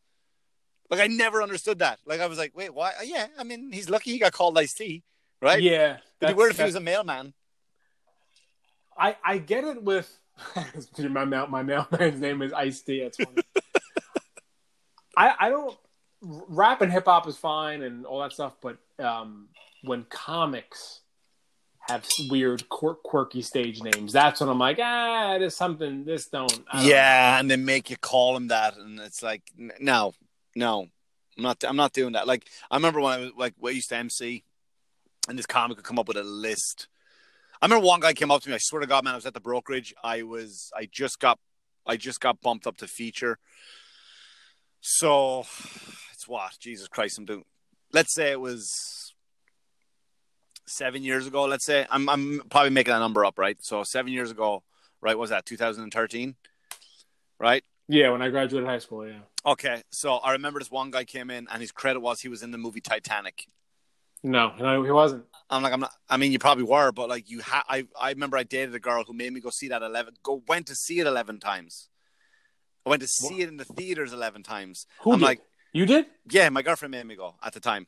[0.91, 2.01] Like I never understood that.
[2.05, 2.93] Like I was like, wait, why?
[3.05, 5.05] Yeah, I mean, he's lucky he got called Ice T,
[5.41, 5.61] right?
[5.63, 7.33] yeah, It'd be that's- weird if he was a mailman.
[8.99, 10.15] I I get it with
[10.99, 12.83] my mail, my mailman's name is Ice.
[12.83, 13.43] That's funny.
[15.17, 15.77] I I don't
[16.23, 19.49] rap and hip hop is fine and all that stuff, but um,
[19.83, 21.01] when comics
[21.89, 26.05] have weird quir- quirky stage names, that's when I'm like, ah, there's something.
[26.05, 26.49] This don't.
[26.51, 30.13] Don't Yeah, and they make you call him that, and it's like, no,
[30.55, 30.89] no,
[31.37, 31.65] I'm not.
[31.67, 32.27] I'm not doing that.
[32.27, 34.45] Like I remember when I was like, I used to MC,
[35.31, 36.89] and this comic would come up with a list.
[37.63, 38.57] I remember one guy came up to me.
[38.57, 39.95] I swear to God, man, I was at the brokerage.
[40.03, 40.71] I was.
[40.77, 41.39] I just got.
[41.87, 43.39] I just got bumped up to feature.
[44.81, 45.41] So,
[46.13, 47.19] it's what Jesus Christ.
[47.19, 47.45] I'm doing.
[47.93, 49.15] Let's say it was
[50.67, 51.45] seven years ago.
[51.45, 52.09] Let's say I'm.
[52.09, 53.57] I'm probably making that number up, right?
[53.61, 54.65] So seven years ago,
[55.01, 55.17] right?
[55.17, 56.35] What was that 2013?
[57.39, 57.63] Right.
[57.89, 59.21] Yeah, when I graduated high school, yeah.
[59.45, 62.43] Okay, so I remember this one guy came in, and his credit was he was
[62.43, 63.47] in the movie Titanic.
[64.23, 65.25] No, no, he wasn't.
[65.49, 65.93] I'm like, I'm not.
[66.09, 68.79] I mean, you probably were, but like, you ha I I remember I dated a
[68.79, 70.15] girl who made me go see that eleven.
[70.23, 71.89] Go went to see it eleven times.
[72.87, 74.87] I went to see it in the theaters eleven times.
[75.01, 75.25] Who I'm did?
[75.25, 75.41] like,
[75.73, 76.07] you did?
[76.31, 77.87] yeah, my girlfriend made me go at the time,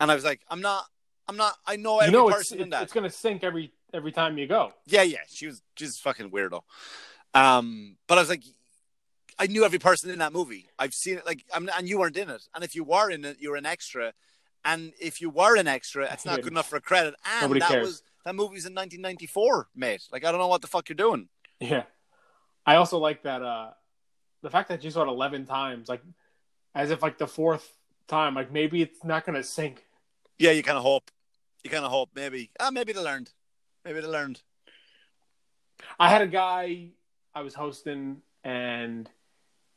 [0.00, 0.84] and I was like, I'm not.
[1.26, 1.54] I'm not.
[1.66, 2.82] I know You every know, it's person in that.
[2.82, 4.72] it's gonna sink every every time you go.
[4.86, 5.20] Yeah, yeah.
[5.28, 6.60] She was just fucking weirdo.
[7.32, 8.42] Um, but I was like,
[9.38, 10.66] I knew every person in that movie.
[10.78, 11.24] I've seen it.
[11.26, 12.42] Like, I'm, and you weren't in it.
[12.54, 14.12] And if you were in it, you were an extra.
[14.64, 17.14] And if you were an extra, it's not good enough for a credit.
[17.24, 17.86] And Nobody that cares.
[17.86, 20.02] was that movie's in 1994, mate.
[20.10, 21.28] Like, I don't know what the fuck you're doing.
[21.60, 21.84] Yeah.
[22.66, 23.70] I also like that uh
[24.42, 26.02] the fact that you saw it eleven times, like
[26.74, 27.70] as if like the fourth
[28.08, 29.84] time, like maybe it's not gonna sink.
[30.38, 31.10] Yeah, you kind of hope.
[31.62, 32.50] You kind of hope maybe.
[32.58, 33.30] Ah, maybe they learned.
[33.84, 34.40] Maybe they learned.
[35.98, 36.88] I had a guy
[37.34, 39.08] I was hosting and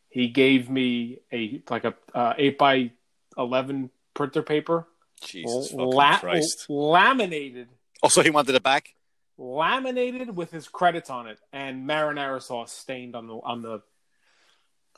[0.10, 2.92] he gave me a like a uh, eight by
[3.38, 4.88] eleven printer paper.
[5.22, 6.66] Jesus La- Christ.
[6.70, 7.70] laminated
[8.04, 8.94] Also, he wanted it back.
[9.38, 13.82] laminated with his credits on it and marinara sauce stained on the on the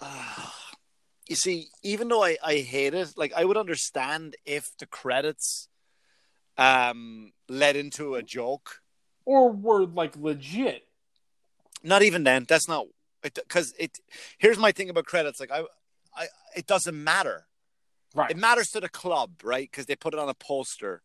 [1.27, 5.67] you see, even though I, I hate it, like I would understand if the credits
[6.57, 8.81] um led into a joke.
[9.25, 10.83] or were like legit.
[11.83, 12.45] Not even then.
[12.47, 12.87] That's not
[13.21, 13.99] because it.
[14.37, 15.39] Here's my thing about credits.
[15.39, 15.63] Like I,
[16.15, 17.45] I, it doesn't matter.
[18.15, 18.31] Right.
[18.31, 19.69] It matters to the club, right?
[19.69, 21.03] Because they put it on a poster,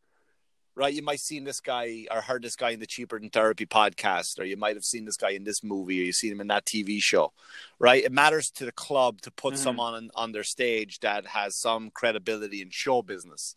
[0.75, 0.93] right?
[0.93, 4.39] You might seen this guy or heard this guy in the Cheaper Than Therapy podcast,
[4.39, 6.47] or you might have seen this guy in this movie, or you've seen him in
[6.49, 7.33] that TV show,
[7.79, 8.03] right?
[8.03, 9.59] It matters to the club to put Mhm.
[9.59, 13.55] someone on, on their stage that has some credibility in show business,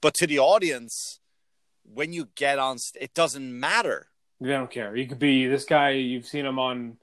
[0.00, 1.20] but to the audience,
[1.82, 4.08] when you get on, it doesn't matter.
[4.40, 4.94] They don't care.
[4.96, 5.90] You could be this guy.
[5.90, 6.98] You've seen him on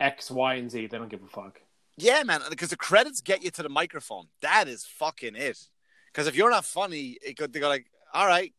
[0.00, 0.88] X, Y, and Z.
[0.88, 1.60] They don't give a fuck.
[1.96, 4.26] Yeah, man, because the credits get you to the microphone.
[4.40, 5.58] That is fucking it.
[6.06, 8.52] Because if you're not funny, it could they go like, all right,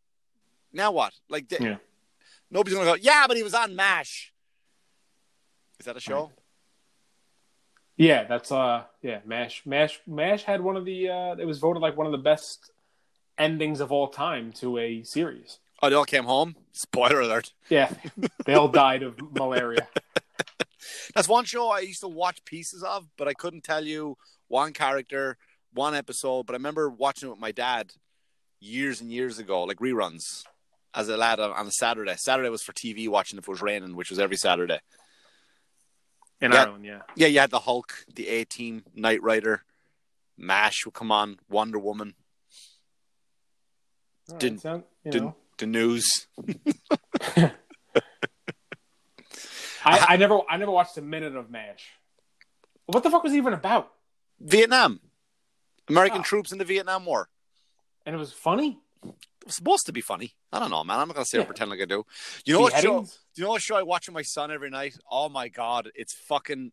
[0.71, 1.13] now what?
[1.29, 1.77] Like, they, Yeah.
[2.51, 2.95] Nobody's gonna go.
[2.95, 4.31] Yeah, but he was on Mash.
[5.79, 6.31] Is that a show?
[7.97, 11.81] Yeah, that's uh yeah, Mash Mash Mash had one of the uh it was voted
[11.81, 12.71] like one of the best
[13.38, 15.59] endings of all time to a series.
[15.81, 16.55] Oh, they all came home.
[16.71, 17.53] Spoiler alert.
[17.69, 17.91] Yeah.
[18.45, 19.88] they all died of malaria.
[21.15, 24.17] That's one show I used to watch pieces of, but I couldn't tell you
[24.47, 25.38] one character,
[25.73, 26.45] one episode.
[26.45, 27.91] But I remember watching it with my dad
[28.59, 30.43] years and years ago, like reruns,
[30.93, 32.15] as a lad on on a Saturday.
[32.17, 34.79] Saturday was for TV watching if it was raining, which was every Saturday.
[36.41, 36.61] In Yeah.
[36.63, 37.01] Ireland, yeah.
[37.15, 39.63] Yeah, you had the Hulk, the A Team, Knight Rider,
[40.38, 42.15] Mash would come on, Wonder Woman,
[44.29, 45.36] All right, Didn't- sound- you didn't- know.
[45.57, 46.27] the News.
[49.86, 51.84] I, I never I never watched a minute of MASH.
[52.86, 53.91] What the fuck was it even about?
[54.39, 54.99] Vietnam.
[55.89, 56.23] American Oh.
[56.23, 57.29] troops in the Vietnam War.
[58.05, 58.79] And it was funny?
[59.05, 59.13] It
[59.45, 60.34] was supposed to be funny.
[60.51, 60.99] I don't know, man.
[60.99, 61.47] I'm not gonna sit here Yeah.
[61.47, 62.05] pretend like I do.
[62.45, 63.01] You know what show?
[63.01, 64.97] Do you know what show I watch with my son every night?
[65.09, 66.71] Oh my god, it's fucking.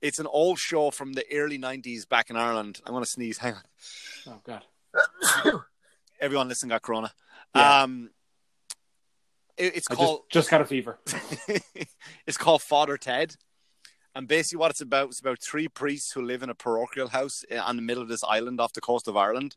[0.00, 2.80] It's an old show from the early '90s back in Ireland.
[2.86, 3.38] I'm gonna sneeze.
[3.38, 3.62] Hang on.
[4.28, 4.64] Oh god.
[6.20, 7.12] Everyone listen got corona.
[7.54, 7.82] Yeah.
[7.82, 8.10] Um,
[9.66, 10.98] it- it's I called just, just got a fever.
[12.26, 13.36] it's called Father Ted.
[14.14, 17.44] And basically, what it's about is about three priests who live in a parochial house
[17.50, 19.56] i- on the middle of this island off the coast of Ireland.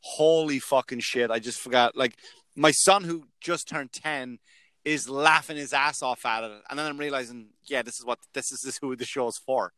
[0.00, 1.30] Holy fucking shit!
[1.30, 1.96] I just forgot.
[1.96, 2.14] Like
[2.56, 4.38] my son, who just turned ten,
[4.84, 8.20] is laughing his ass off at it, and then I'm realizing, yeah, this is what
[8.32, 8.60] this is.
[8.60, 9.72] This is who the show's for.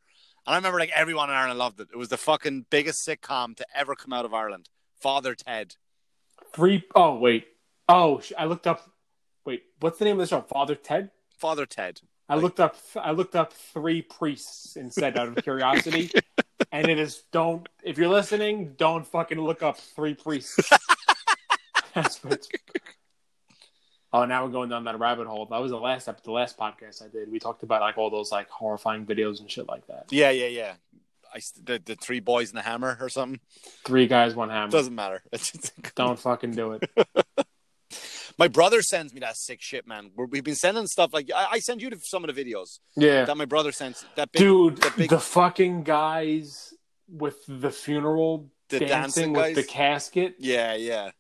[0.47, 1.89] And I remember like everyone in Ireland loved it.
[1.93, 4.69] It was the fucking biggest sitcom to ever come out of Ireland.
[5.01, 5.75] Father Ted.
[6.55, 7.47] Three oh wait.
[7.89, 8.89] Oh, I looked up
[9.45, 10.43] Wait, what's the name of the show?
[10.43, 11.11] Father Ted?
[11.39, 12.01] Father Ted.
[12.29, 16.11] I looked up I looked up three priests instead out of curiosity.
[16.73, 20.71] and it is don't if you're listening, don't fucking look up three priests.
[21.95, 22.47] That's what-
[24.13, 25.47] Oh, now we're going down that rabbit hole.
[25.47, 27.31] That was the last ep- the last podcast I did.
[27.31, 30.07] We talked about like all those like horrifying videos and shit like that.
[30.11, 30.73] Yeah, yeah, yeah.
[31.33, 33.39] I the the three boys and the hammer or something
[33.85, 34.73] Three guys, one hammer.
[34.73, 35.23] doesn't matter.
[35.95, 36.91] Don't fucking do it.
[38.41, 40.13] My brother sends me that sick shit, man.
[40.17, 42.79] We're, we've been sending stuff like I, I send you to some of the videos
[42.97, 43.27] Yeah.
[43.27, 44.03] that my brother sends.
[44.17, 46.73] That big, Dude, the big- the fucking guys
[47.07, 50.37] with the funeral The dancing, dancing with the casket.
[50.39, 51.11] yeah, yeah,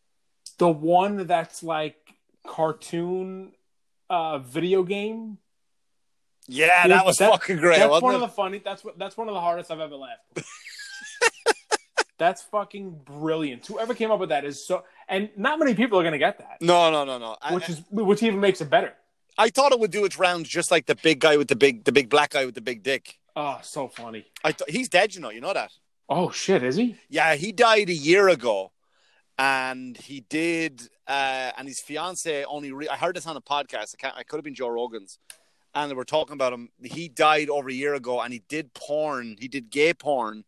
[0.59, 1.97] The one that's like
[2.47, 3.53] cartoon
[4.09, 5.37] uh video game.
[6.49, 6.67] yeah.
[6.87, 8.17] Yeah, that was that- fucking great, that's one it?
[8.17, 10.23] of the funny that's what that's one of the hardest I've ever laughed.
[12.19, 13.67] that's fucking brilliant.
[13.67, 16.59] Whoever came up with that is so and not many people are gonna get that.
[16.61, 17.37] No, no, no, no.
[17.43, 18.95] I, Which is which even makes it better.
[19.37, 21.85] I thought it would do its rounds just like the big guy with the big,
[21.85, 23.19] the big black guy with the big dick.
[23.37, 24.27] Oh, so funny.
[24.45, 25.31] I th- he's dead, you know.
[25.31, 25.73] You know that.
[26.09, 26.97] Oh shit, is he?
[27.09, 28.73] Yeah, he died a year ago,
[29.39, 30.89] and he did.
[31.07, 32.71] Uh, and his fiance only.
[32.73, 33.95] Re- I heard this on a podcast.
[33.95, 34.17] I can't.
[34.17, 35.19] I could have been Joe Rogan's,
[35.75, 36.69] and they were talking about him.
[36.83, 39.37] He died over a year ago, and he did porn.
[39.41, 40.45] He did gay porn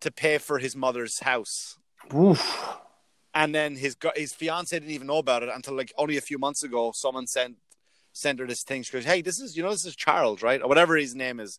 [0.00, 1.78] to pay for his mother's house.
[2.12, 2.76] Oof.
[3.34, 6.38] And then his his fiance didn't even know about it until like only a few
[6.38, 6.92] months ago.
[6.94, 7.56] Someone sent
[8.12, 8.82] sent her this thing.
[8.82, 11.40] She goes, "Hey, this is you know this is Charles, right, or whatever his name
[11.40, 11.58] is."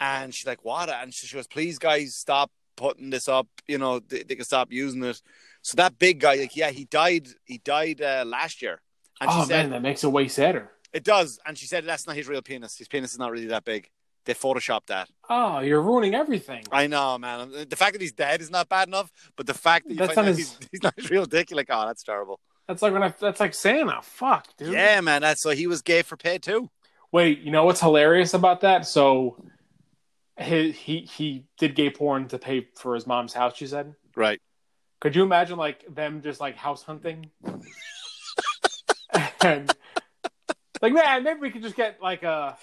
[0.00, 3.46] And she's like, "What?" And she, she goes, "Please, guys, stop putting this up.
[3.66, 5.22] You know, they, they can stop using it."
[5.62, 7.28] So that big guy, like, yeah, he died.
[7.44, 8.80] He died uh, last year.
[9.20, 10.72] And she Oh said man, that makes it way sadder.
[10.92, 11.38] it does.
[11.46, 12.76] And she said that's not his real penis.
[12.76, 13.88] His penis is not really that big.
[14.24, 15.08] They photoshopped that.
[15.28, 16.64] Oh, you're ruining everything.
[16.70, 17.50] I know, man.
[17.68, 20.14] The fact that he's dead is not bad enough, but the fact that you That's
[20.14, 22.38] find not his- he's, he's not his real dick, you're like, oh, that's terrible.
[22.68, 24.00] That's like when I that's like Santa.
[24.02, 24.72] Fuck, dude.
[24.72, 25.22] Yeah, man.
[25.22, 26.70] That's so he was gay for pay too.
[27.10, 28.86] Wait, you know what's hilarious about that?
[28.86, 29.44] So
[30.38, 33.94] he he he did gay porn to pay for his mom's house, She said?
[34.16, 34.40] Right.
[35.00, 37.30] Could you imagine like them just like house hunting?
[39.42, 39.74] and
[40.80, 42.56] like man, maybe we could just get like a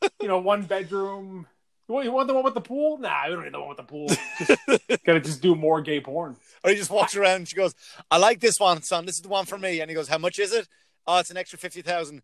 [0.20, 1.46] you know, one bedroom.
[1.88, 2.98] You want, you want the one with the pool?
[2.98, 4.08] Nah, we don't need the one with the pool.
[4.38, 6.36] Just, gotta just do more gay porn.
[6.62, 7.74] Or he just walks around and she goes,
[8.10, 9.06] I like this one, son.
[9.06, 9.80] This is the one for me.
[9.80, 10.68] And he goes, How much is it?
[11.06, 12.22] Oh, it's an extra 50,000.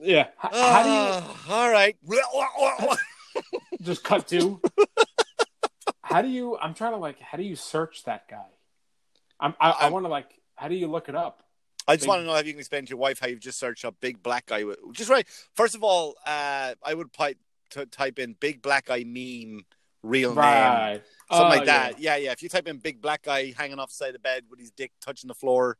[0.00, 0.28] Yeah.
[0.44, 1.96] H- how do you Ah, All right.
[3.82, 4.60] just cut to?
[6.02, 6.56] how do you?
[6.58, 7.18] I'm trying to like.
[7.20, 8.44] How do you search that guy?
[9.40, 10.28] I'm, I, I want to like.
[10.56, 11.42] How do you look it up?
[11.86, 13.58] I just want to know if you can explain to your wife how you've just
[13.58, 14.64] searched up big black guy.
[14.92, 15.26] Just right.
[15.54, 17.34] First of all, uh, I would pi-
[17.70, 19.64] t- type in big black guy meme,
[20.02, 20.36] real name.
[20.36, 21.98] Something Oh, like that.
[22.00, 22.16] Yeah.
[22.16, 24.44] yeah, If you type in big black guy hanging off the side of the bed
[24.50, 25.76] with his dick touching the floor,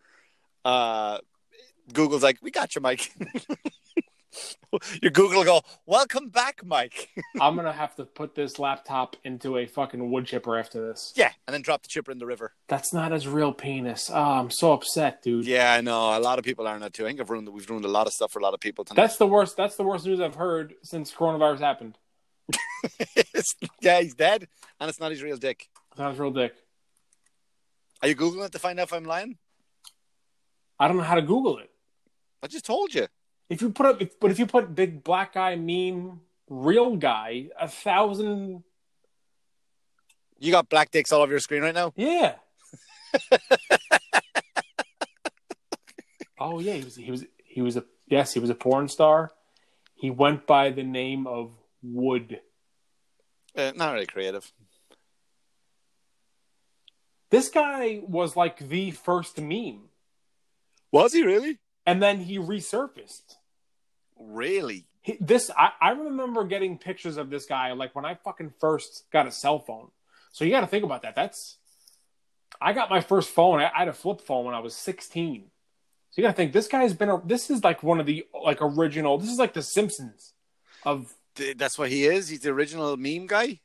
[0.64, 1.18] uh,
[1.92, 3.10] Google's like, we got you, Mike.
[5.02, 7.10] Your Google will go, "Welcome back, Mike."
[7.40, 11.12] I'm gonna have to put this laptop into a fucking wood chipper after this.
[11.16, 12.52] yeah, and then drop the chipper in the river.
[12.68, 14.10] That's not his real penis.
[14.12, 15.46] Oh, I'm so upset, dude.
[15.46, 16.16] Yeah, I know.
[16.16, 17.04] A lot of people are not too.
[17.04, 17.48] I think I've ruined.
[17.48, 19.02] We've ruined a lot of stuff for a lot of people tonight.
[19.02, 19.56] That's the worst.
[19.56, 21.98] That's the worst news I've heard since coronavirus happened.
[23.80, 24.48] yeah, he's dead,
[24.80, 25.68] and it's not his real dick.
[25.90, 26.54] It's not his real dick.
[28.02, 29.38] Are you googling it to find out if I'm lying?
[30.78, 31.70] I don't know how to Google it.
[32.42, 33.06] I just told you.
[33.54, 37.50] If you put up, if, but if you put big black guy meme real guy,
[37.58, 38.64] a thousand,
[40.40, 41.92] You got black dicks all over your screen right now.
[41.94, 42.34] yeah.
[46.40, 49.30] oh yeah, he was he was he was a yes he was a porn star.
[49.94, 52.40] He went by the name of Wood.
[53.56, 54.52] Uh, not really creative.
[57.30, 59.90] This guy was like the first meme,
[60.90, 61.58] Was he really?
[61.86, 63.36] and then he resurfaced.
[64.18, 64.86] Really?
[65.02, 69.04] He, this I, I remember getting pictures of this guy like when I fucking first
[69.12, 69.88] got a cell phone.
[70.32, 71.14] So you got to think about that.
[71.14, 71.58] That's
[72.60, 73.60] I got my first phone.
[73.60, 75.44] I, I had a flip phone when I was 16.
[76.10, 78.24] So you got to think this guy's been a, this is like one of the
[78.44, 79.18] like original.
[79.18, 80.32] This is like the Simpsons
[80.84, 81.12] of
[81.56, 82.28] That's what he is.
[82.28, 83.60] He's the original meme guy.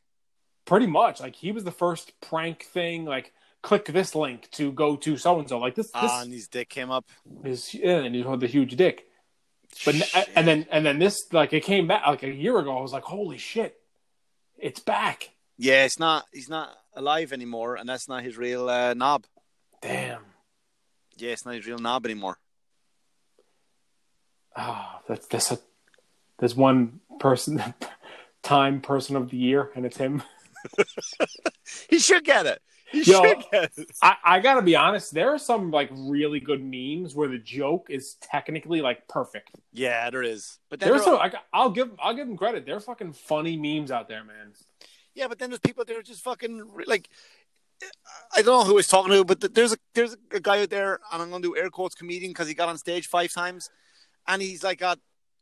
[0.65, 4.95] pretty much like he was the first prank thing like click this link to go
[4.95, 7.05] to so and so like this this Ah, and his dick came up.
[7.43, 9.08] His yeah, and he had the huge dick.
[9.85, 12.77] But n- and then and then this like it came back like a year ago.
[12.77, 13.79] I was like, holy shit,
[14.57, 15.29] it's back.
[15.57, 16.25] yeah, it's not.
[16.33, 19.25] He's not alive anymore, and that's not his real uh, knob.
[19.81, 20.23] Damn.
[21.17, 22.37] Yeah, it's not his real knob anymore.
[24.55, 25.59] Ah, that's that's a
[26.39, 27.61] there's one person
[28.43, 30.23] time person of the year and it's him.
[31.89, 32.61] He should get it.
[32.93, 33.23] Yo.
[33.23, 33.91] should get it.
[34.01, 37.87] I, I gotta be honest, there are some like really good memes where the joke
[37.89, 39.51] is technically like perfect.
[39.73, 40.59] Yeah, there is.
[40.69, 42.65] But There's there some like I'll give I'll give them credit.
[42.65, 44.53] They're fucking funny memes out there, man.
[45.13, 47.09] Yeah, but then there's people that are just fucking like.
[48.35, 50.99] I don't know who he's talking to, but there's a there's a guy out there,
[51.13, 53.69] and I'm to do air quotes comedian because he got on stage five times,
[54.27, 54.99] and he's like got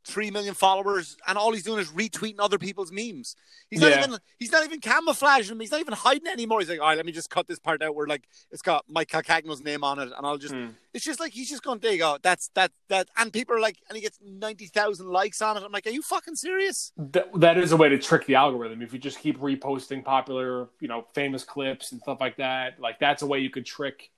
[0.08, 3.36] three million followers, and all he's doing is retweeting other people's memes.
[3.70, 4.06] He's not Yeah.
[4.06, 5.60] even he's not even camouflaging them.
[5.60, 6.60] He's not even hiding anymore.
[6.62, 8.86] He's like, all right, let me just cut this part out where like it's got
[8.90, 10.54] Mike Calcagno's name on it, and I'll just.
[10.54, 10.68] Hmm.
[10.94, 12.18] It's just like he's just going, there you go.
[12.22, 15.64] That's that that, and people are like, and he gets ninety thousand likes on it.
[15.64, 16.92] I'm like, are you fucking serious?
[16.98, 18.82] That, that is a way to trick the algorithm.
[18.82, 22.98] If you just keep reposting popular, you know, famous clips and stuff like that, like
[23.00, 24.10] that's a way you could trick,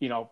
[0.00, 0.30] you know,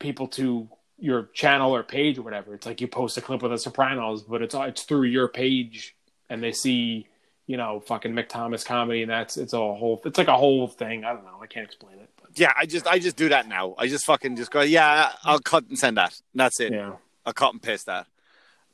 [0.00, 0.68] people to
[0.98, 2.54] your channel or page or whatever.
[2.54, 5.94] It's like you post a clip with the Sopranos, but it's it's through your page,
[6.30, 7.06] and they see,
[7.46, 10.00] you know, fucking Mick Thomas comedy, and that's it's a whole.
[10.04, 11.04] It's like a whole thing.
[11.04, 11.38] I don't know.
[11.42, 12.10] I can't explain it.
[12.20, 13.74] But Yeah, I just I just do that now.
[13.78, 16.18] I just fucking just go, yeah, I'll cut and send that.
[16.32, 16.72] And that's it.
[16.72, 16.92] yeah.
[17.24, 18.06] I'll cut and paste that.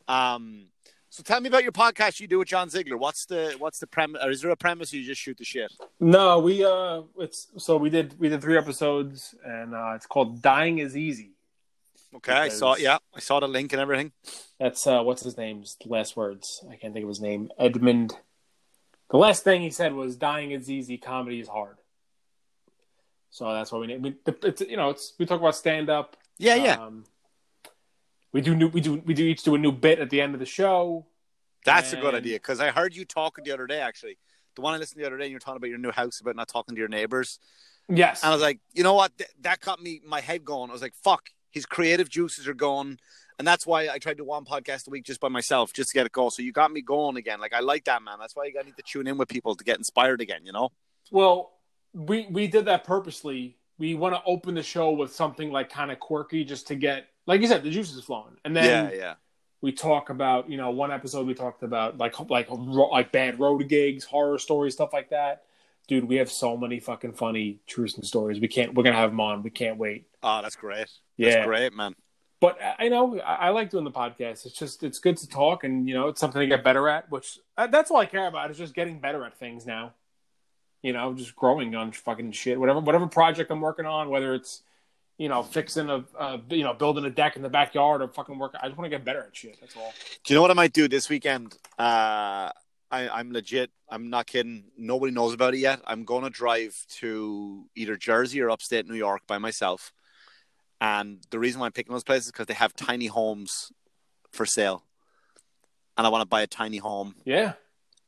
[0.09, 0.67] Um,
[1.09, 2.97] so tell me about your podcast you do with John Ziegler.
[2.97, 4.23] What's the what's the premise?
[4.25, 4.93] Or is there a premise?
[4.93, 5.73] Or you just shoot the shit?
[6.01, 10.41] No, we uh, it's so we did we did three episodes, and uh, it's called
[10.41, 11.33] "Dying Is Easy."
[12.15, 12.77] Okay, I saw.
[12.77, 14.13] Yeah, I saw the link and everything.
[14.61, 16.63] That's uh, what's his name's last words.
[16.71, 17.51] I can't think of his name.
[17.59, 18.17] Edmund.
[19.11, 21.77] The last thing he said was "Dying is easy, comedy is hard."
[23.31, 24.03] So that's what we need.
[24.03, 26.17] We, it's you know it's we talk about stand up.
[26.39, 26.75] Yeah, yeah.
[26.75, 27.05] Um,
[28.33, 30.35] we do new we do we do each do a new bit at the end
[30.35, 31.07] of the show.
[31.65, 33.81] That's a good idea because I heard you talking the other day.
[33.81, 34.19] Actually,
[34.57, 36.21] the one I listened to the other day, you were talking about your new house
[36.21, 37.39] about not talking to your neighbors,
[37.89, 38.23] Yes.
[38.23, 39.17] and I was like, you know what?
[39.17, 40.71] Th- that got me my head going.
[40.71, 42.99] I was like, fuck, his creative juices are gone.
[43.39, 45.95] And that's why I tried to one podcast a week just by myself, just to
[45.95, 46.31] get it going.
[46.31, 47.41] So you got me going again.
[47.41, 48.19] Like I like that, man.
[48.19, 50.41] That's why you got need to tune in with people to get inspired again.
[50.45, 50.71] You know?
[51.11, 51.53] Well,
[51.93, 53.57] we we did that purposely.
[53.79, 57.09] We want to open the show with something like kind of quirky, just to get,
[57.27, 59.15] like you said, the juices flowing, and then yeah, yeah.
[59.61, 63.67] we talk about, you know, one episode we talked about like like like bad road
[63.69, 65.45] gigs, horror stories, stuff like that.
[65.89, 68.41] Dude, we have so many fucking funny truths and stories.
[68.41, 68.75] We can't.
[68.75, 69.43] We're gonna have them on.
[69.43, 70.07] We can't wait.
[70.23, 70.89] Oh, that's great.
[71.17, 71.95] Yeah, That's great, man.
[72.41, 74.47] but I I know I, like doing the podcast.
[74.47, 77.11] It's just it's good to talk, and you know, it's something to get better at.
[77.11, 79.93] Which uh, that's all I care about is just getting better at things now.
[80.83, 82.59] You know, just growing on fucking shit.
[82.59, 84.63] Whatever whatever project I'm working on, whether it's
[85.19, 88.39] you know fixing a, a you know building a deck in the backyard or fucking
[88.39, 88.55] work.
[88.61, 89.59] I just want to get better at shit.
[89.61, 89.93] That's all.
[90.25, 91.57] Do you know what I might do this weekend?
[91.79, 92.51] Uh,
[92.91, 93.71] I, I'm legit.
[93.89, 94.65] I'm not kidding.
[94.77, 95.81] Nobody knows about it yet.
[95.87, 99.93] I'm going to drive to either Jersey or upstate New York by myself.
[100.83, 103.71] And the reason why I'm picking those places is because they have tiny homes
[104.33, 104.83] for sale.
[105.97, 107.15] And I want to buy a tiny home.
[107.25, 107.53] Yeah.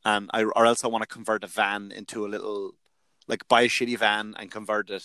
[0.03, 2.73] And I, or else I want to convert a van into a little,
[3.29, 5.03] like buy a shitty van and convert it,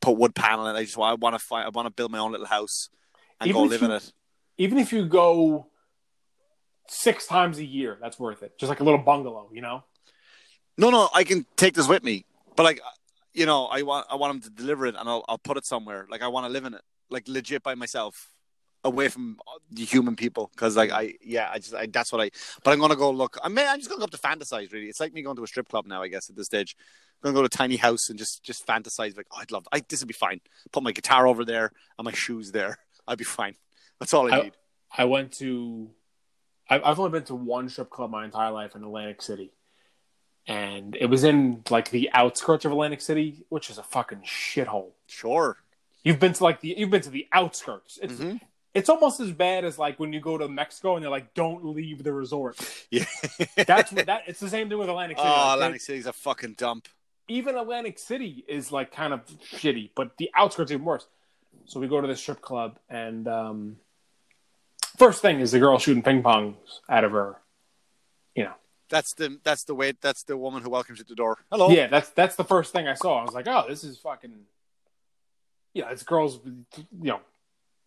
[0.00, 0.78] put wood panel in it.
[0.80, 2.88] I just want, I want to find, I want to build my own little house
[3.40, 4.12] and Even go live you- in it.
[4.58, 5.68] even if you go
[6.88, 7.96] six times a year.
[8.00, 8.58] That's worth it.
[8.58, 9.84] Just like a little bungalow, you know.
[10.76, 12.24] No, no, I can take this with me,
[12.56, 12.80] but like,
[13.36, 15.66] you know, I want I want him to deliver it, and I'll I'll put it
[15.66, 16.06] somewhere.
[16.10, 18.30] Like I want to live in it, like legit by myself,
[18.82, 19.38] away from
[19.70, 22.30] the human people, because like I yeah, I just I, that's what I.
[22.64, 23.36] But I'm gonna go look.
[23.42, 24.72] I mean, I'm just gonna go up to fantasize.
[24.72, 26.02] Really, it's like me going to a strip club now.
[26.02, 26.74] I guess at this stage,
[27.22, 29.16] I'm gonna go to a tiny house and just just fantasize.
[29.16, 29.68] Like, oh, I'd love.
[29.70, 30.40] I this would be fine.
[30.72, 32.78] Put my guitar over there and my shoes there.
[33.06, 33.54] I'd be fine.
[34.00, 34.52] That's all I, I- need.
[34.96, 35.90] I went to.
[36.68, 39.52] I've only been to one strip club my entire life in Atlantic City,
[40.46, 44.90] and it was in like the outskirts of Atlantic City, which is a fucking shithole.
[45.06, 45.56] Sure.
[46.04, 47.98] You've been to like the you've been to the outskirts.
[48.00, 48.40] It's Mhm.
[48.74, 51.64] it's almost as bad as like when you go to Mexico and they're like, "Don't
[51.64, 52.56] leave the resort."
[52.90, 53.04] Yeah.
[53.56, 54.22] That's what that.
[54.28, 55.28] It's the same thing with Atlantic City.
[55.28, 56.88] oh, Like, Atlantic City's a fucking dump.
[57.28, 61.06] even Atlantic City is like kind of shitty, but the outskirts even worse.
[61.64, 63.76] So we go to the strip club, and um,
[64.96, 66.54] first thing is the girl shooting ping pongs
[66.88, 67.40] out of her.
[68.36, 68.54] You know,
[68.88, 71.38] That's the that's the way that's the woman who welcomes you at the door.
[71.50, 71.68] Hello.
[71.70, 73.18] yeah, that's that's the first thing I saw.
[73.20, 74.32] I was like, oh, this is fucking.
[75.74, 77.20] Yeah, this girl's, you know,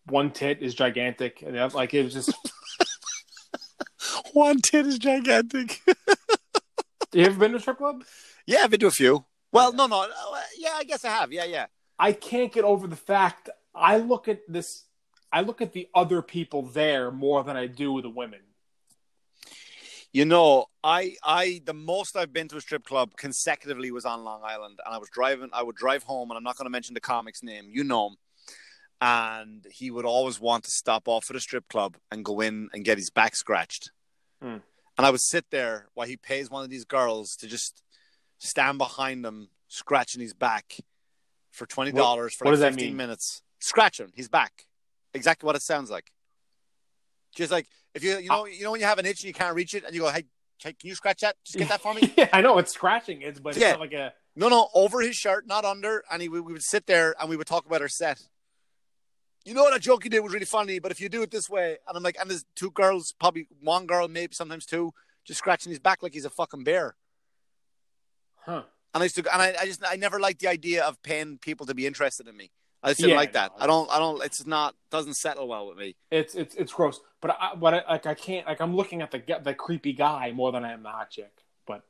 [0.05, 2.33] one tit is gigantic, and the other- like it was just.
[4.33, 5.81] One tit is gigantic.
[7.13, 8.03] you ever been to a strip club?
[8.45, 9.25] yeah, I've been to a few.
[9.51, 10.01] Well, no, no.
[10.03, 10.07] uh,
[10.57, 11.31] Yeah, I guess I have.
[11.33, 11.65] Yeah, yeah.
[11.97, 14.83] I can't get over the fact I look at this.
[15.31, 18.39] I look at the other people there more than I do the women.
[20.11, 24.23] You know, I I the most I've been to a strip club consecutively was on
[24.23, 25.49] Long Island, and I was driving.
[25.53, 27.67] I would drive home, and I'm not going to mention the comic's name.
[27.69, 28.15] You know him.
[29.01, 32.69] And he would always want to stop off at a strip club and go in
[32.73, 33.91] and get his back scratched.
[34.41, 34.57] Hmm.
[34.97, 37.81] And I would sit there while he pays one of these girls to just
[38.39, 40.77] stand behind him, scratching his back
[41.51, 42.97] for twenty dollars for what like does that fifteen mean?
[42.97, 43.41] minutes.
[43.59, 44.65] Scratching his back,
[45.13, 46.11] exactly what it sounds like.
[47.35, 49.27] Just like if you you uh, know you know when you have an itch and
[49.27, 50.25] you can't reach it, and you go, "Hey,
[50.61, 51.35] can you scratch that?
[51.45, 53.21] Just get that for me." yeah, I know it's scratching.
[53.21, 53.71] It's but it's Yeah.
[53.71, 54.13] not like a.
[54.35, 56.03] No, no, over his shirt, not under.
[56.11, 58.21] And he, we we would sit there and we would talk about our set.
[59.45, 61.31] You know what that joke you did was really funny, but if you do it
[61.31, 64.93] this way, and I'm like, and there's two girls, probably one girl, maybe sometimes two,
[65.25, 66.95] just scratching his back like he's a fucking bear.
[68.45, 68.63] Huh.
[68.93, 71.37] And I used to, and I, I just, I never liked the idea of paying
[71.39, 72.51] people to be interested in me.
[72.83, 73.51] I just didn't Yeah, like that.
[73.57, 74.23] no, I don't, I don't.
[74.23, 75.95] It's not, doesn't settle well with me.
[76.11, 76.99] It's it's it's gross.
[77.21, 80.31] But I but I, like I can't like I'm looking at the the creepy guy
[80.31, 81.31] more than I am the hot chick.
[81.67, 81.83] But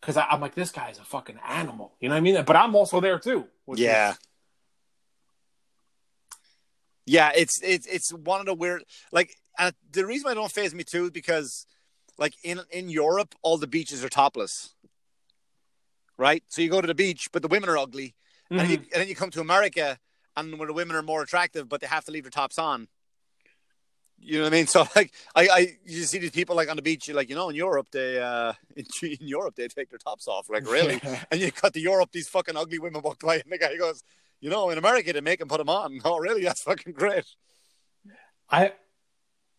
[0.00, 1.94] because I'm like this guy's a fucking animal.
[2.00, 2.44] You know what I mean?
[2.44, 3.46] But I'm also there too.
[3.64, 4.10] which Yeah.
[4.12, 4.18] is-
[7.06, 10.52] Yeah, it's it's it's one of the weird like and the reason why it don't
[10.52, 11.66] phase me too is because
[12.18, 14.74] like in in Europe all the beaches are topless.
[16.18, 16.42] Right?
[16.48, 18.14] So you go to the beach, but the women are ugly.
[18.50, 18.82] And, then you, Mhm.
[18.92, 19.98] and then you come to America
[20.36, 22.88] and where the women are more attractive, but they have to leave their tops on.
[24.20, 24.66] You know what I mean?
[24.74, 27.34] So like I, I you see these people like on the beach, you're like, you
[27.36, 30.48] know, in Europe they uh in, in Europe they take their tops off.
[30.50, 31.00] Like really?
[31.30, 34.02] And you cut to Europe, these fucking ugly women walk by, and the guy goes,
[34.40, 36.42] "You know, in America they make them put them on." Oh, really?
[36.42, 37.24] That's fucking great.
[38.50, 38.72] I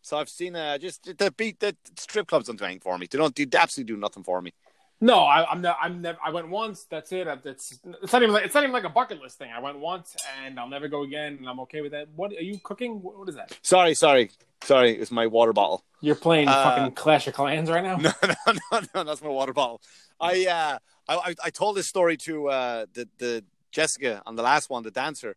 [0.02, 3.08] So I've seen uh, just the beat the strip clubs don't do anything for me.
[3.10, 3.36] They don't.
[3.36, 4.54] They absolutely do nothing for me.
[5.02, 5.78] No, I, I'm not.
[5.82, 6.18] I'm never.
[6.24, 6.84] I went once.
[6.84, 7.28] That's it.
[7.46, 9.52] It's it's not even like it's not even like a bucket list thing.
[9.52, 12.08] I went once and I'll never go again, and I'm okay with that.
[12.16, 13.02] What are you cooking?
[13.02, 13.58] What, what is that?
[13.62, 14.32] Sorry, sorry,
[14.64, 14.92] sorry.
[14.98, 15.84] It's my water bottle.
[16.02, 17.98] You're playing Uh, fucking Clash of Clans right now.
[18.02, 19.04] No, no, no, no.
[19.04, 19.82] That's my water bottle.
[20.20, 20.78] I uh,
[21.08, 24.84] I, I, I told this story to uh, the the Jessica on the last one,
[24.84, 25.36] the dancer.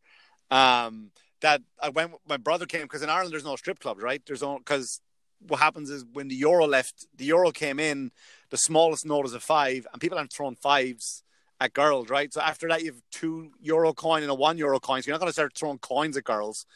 [0.50, 1.10] Um,
[1.40, 2.12] that I went.
[2.28, 4.22] My brother came because in Ireland there's no strip clubs, right?
[4.26, 5.00] There's no because
[5.48, 8.12] what happens is when the euro left, the euro came in.
[8.50, 11.22] The smallest note is a five, and people aren't throwing fives
[11.62, 12.32] at girls, right?
[12.32, 15.02] So after that, you have two euro coin and a one euro coin.
[15.02, 16.66] So you're not going to start throwing coins at girls,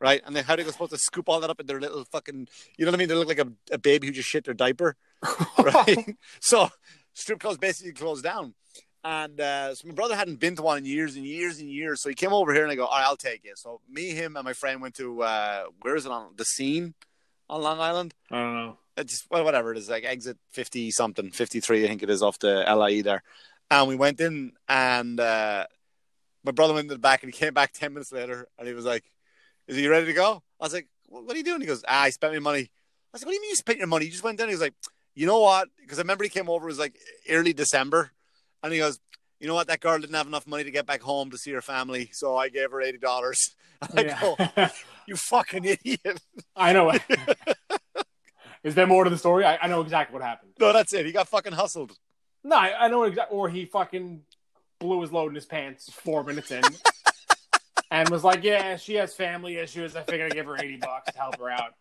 [0.00, 0.22] right?
[0.24, 2.48] And then how are they supposed to scoop all that up in their little fucking,
[2.76, 3.08] you know what I mean?
[3.08, 4.96] They look like a, a baby who just shit their diaper,
[5.58, 6.16] right?
[6.40, 6.70] so
[7.12, 8.54] strip clubs basically closed down.
[9.02, 12.02] And uh, so my brother hadn't been to one in years and years and years.
[12.02, 13.58] So he came over here and I go, all right, I'll take it.
[13.58, 16.32] So me, him, and my friend went to, uh, where is it on?
[16.36, 16.94] The scene
[17.50, 18.78] on Long Island I don't know.
[18.96, 22.22] it's well, whatever it is, like exit fifty something, fifty three, I think it is
[22.22, 23.22] off the LIE there.
[23.70, 25.66] And we went in, and uh,
[26.44, 28.74] my brother went to the back, and he came back ten minutes later, and he
[28.74, 29.04] was like,
[29.68, 32.02] "Is he ready to go?" I was like, "What are you doing?" He goes, "Ah,
[32.02, 32.70] I spent my money."
[33.12, 34.06] I said, "What do you mean you spent your money?
[34.06, 34.74] You just went down." He was like,
[35.14, 36.66] "You know what?" Because I remember he came over.
[36.66, 36.96] It was like
[37.28, 38.12] early December,
[38.62, 38.98] and he goes.
[39.42, 39.68] You know what?
[39.68, 42.36] That girl didn't have enough money to get back home to see her family, so
[42.36, 43.56] I gave her eighty dollars.
[43.96, 44.68] I go, Yeah.
[45.10, 46.20] "You fucking idiot!"
[46.56, 46.92] I know.
[48.62, 49.44] Is there more to the story?
[49.44, 50.52] I, I know exactly what happened.
[50.60, 51.04] No, that's it.
[51.04, 51.92] He got fucking hustled.
[52.44, 53.36] No, I, I know exactly.
[53.36, 54.22] Or he fucking
[54.78, 56.62] blew his load in his pants four minutes in.
[57.90, 59.96] and was like, "Yeah, she has family issues.
[59.96, 61.74] I figured I'd give her eighty bucks to help her out."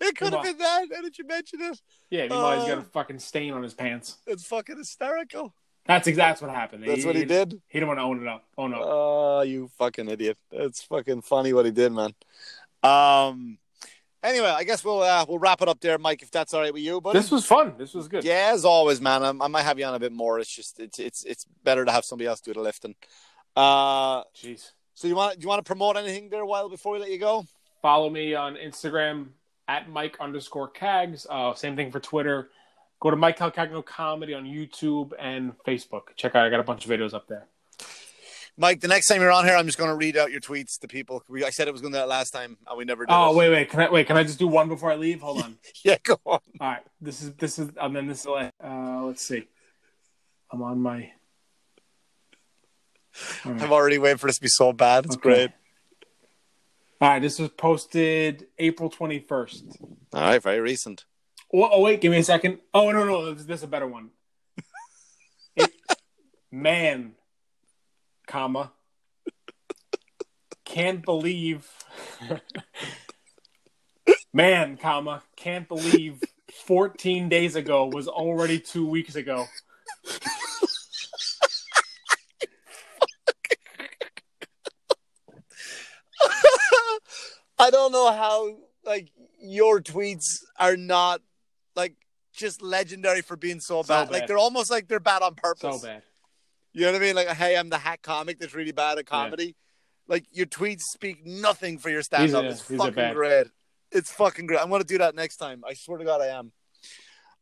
[0.00, 0.86] It could have been that.
[0.94, 1.80] How did you mention it?
[2.10, 2.84] Yeah, meanwhile he's got a Uh.
[2.92, 4.18] fucking stain on his pants.
[4.28, 5.54] It's fucking hysterical.
[5.86, 6.82] That's exactly what happened.
[6.84, 7.60] That's what he did.
[7.68, 8.44] He didn't want to own it up.
[8.58, 8.78] Oh no!
[8.82, 10.36] Oh, you fucking idiot!
[10.50, 12.12] It's fucking funny what he did, man.
[12.86, 13.58] Um.
[14.22, 16.22] Anyway, I guess we'll uh, we'll wrap it up there, Mike.
[16.22, 17.18] If that's all right with you, buddy.
[17.18, 17.74] this was fun.
[17.78, 18.24] This was good.
[18.24, 19.22] Yeah, as always, man.
[19.22, 20.40] I, I might have you on a bit more.
[20.40, 22.96] It's just it's it's it's better to have somebody else do the lifting.
[23.54, 24.72] Uh, Jeez.
[24.94, 27.18] so you want do you want to promote anything there, while before we let you
[27.18, 27.46] go?
[27.82, 29.28] Follow me on Instagram
[29.68, 31.26] at Mike underscore Cags.
[31.30, 32.50] Uh, same thing for Twitter.
[32.98, 36.16] Go to Mike Calcagno Comedy on YouTube and Facebook.
[36.16, 36.46] Check out.
[36.46, 37.46] I got a bunch of videos up there.
[38.58, 40.78] Mike, the next time you're on here, I'm just going to read out your tweets
[40.80, 41.22] to people.
[41.28, 43.12] We, I said it was going to do that last time, and we never did.
[43.12, 43.36] Oh it.
[43.36, 43.68] wait, wait.
[43.70, 44.06] Can I wait?
[44.06, 45.20] Can I just do one before I leave?
[45.20, 45.58] Hold on.
[45.84, 46.40] yeah, go on.
[46.60, 46.82] All right.
[47.00, 49.46] This is this is and then this is uh let's see.
[50.50, 51.10] I'm on my
[53.44, 53.62] All right.
[53.62, 55.04] I'm already waiting for this to be so bad.
[55.06, 55.22] It's Okay.
[55.22, 55.50] great.
[56.98, 59.82] All right, this was posted April 21st.
[60.14, 61.04] All right, very recent.
[61.52, 62.60] Oh, oh wait, give me a second.
[62.72, 64.10] Oh no, no, this, this is a better one.
[65.56, 65.72] It-
[66.50, 67.12] man,
[68.26, 68.72] comma,
[70.64, 71.68] can't believe.
[74.32, 76.22] man, comma, can't believe.
[76.64, 79.46] 14 days ago was already two weeks ago.
[87.58, 89.10] I don't know how like
[89.40, 91.20] your tweets are not
[91.74, 91.94] like
[92.32, 94.10] just legendary for being so, So bad.
[94.10, 95.80] Like they're almost like they're bad on purpose.
[95.80, 96.02] So bad.
[96.76, 97.14] You know what I mean?
[97.16, 99.56] Like, hey, I'm the hack comic that's really bad at comedy.
[100.08, 102.44] Like your tweets speak nothing for your stand up.
[102.44, 103.46] It's fucking great.
[103.90, 104.60] It's fucking great.
[104.60, 105.64] I'm gonna do that next time.
[105.66, 106.52] I swear to God, I am.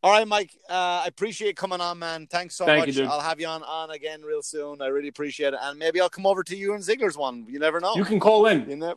[0.05, 0.53] All right, Mike.
[0.71, 2.29] Uh, I appreciate coming on, man.
[2.29, 2.97] Thanks so Thank much.
[2.97, 3.07] you.
[3.07, 4.81] I'll have you on on again real soon.
[4.81, 7.45] I really appreciate it, and maybe I'll come over to you and Ziggler's one.
[7.49, 7.97] You never know.
[7.97, 8.71] You can call in.
[8.71, 8.95] You know?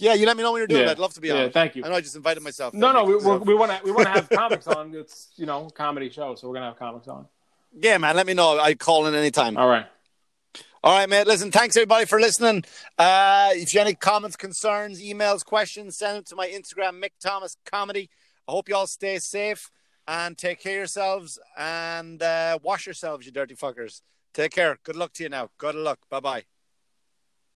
[0.00, 0.88] Yeah, you let me know when you're doing Yeah.
[0.88, 0.92] it.
[0.92, 1.52] I'd love to be Yeah, on.
[1.52, 1.84] thank you.
[1.84, 2.74] I know I just invited myself.
[2.74, 4.92] No, no, we want to we want to have comics on.
[4.96, 7.28] It's you know comedy show, so we're gonna have comics on.
[7.80, 8.16] Yeah, man.
[8.16, 8.58] Let me know.
[8.58, 9.56] I call in anytime.
[9.56, 9.86] All right.
[10.82, 11.26] All right, mate.
[11.26, 12.62] Listen, thanks everybody for listening.
[12.98, 17.12] Uh, if you have any comments, concerns, emails, questions, send them to my Instagram, Mick
[17.22, 18.10] Thomas Comedy.
[18.46, 19.70] I hope you all stay safe
[20.06, 24.02] and take care of yourselves and uh, wash yourselves, you dirty fuckers.
[24.34, 24.78] Take care.
[24.84, 25.48] Good luck to you now.
[25.56, 26.00] Good luck.
[26.10, 26.44] Bye bye.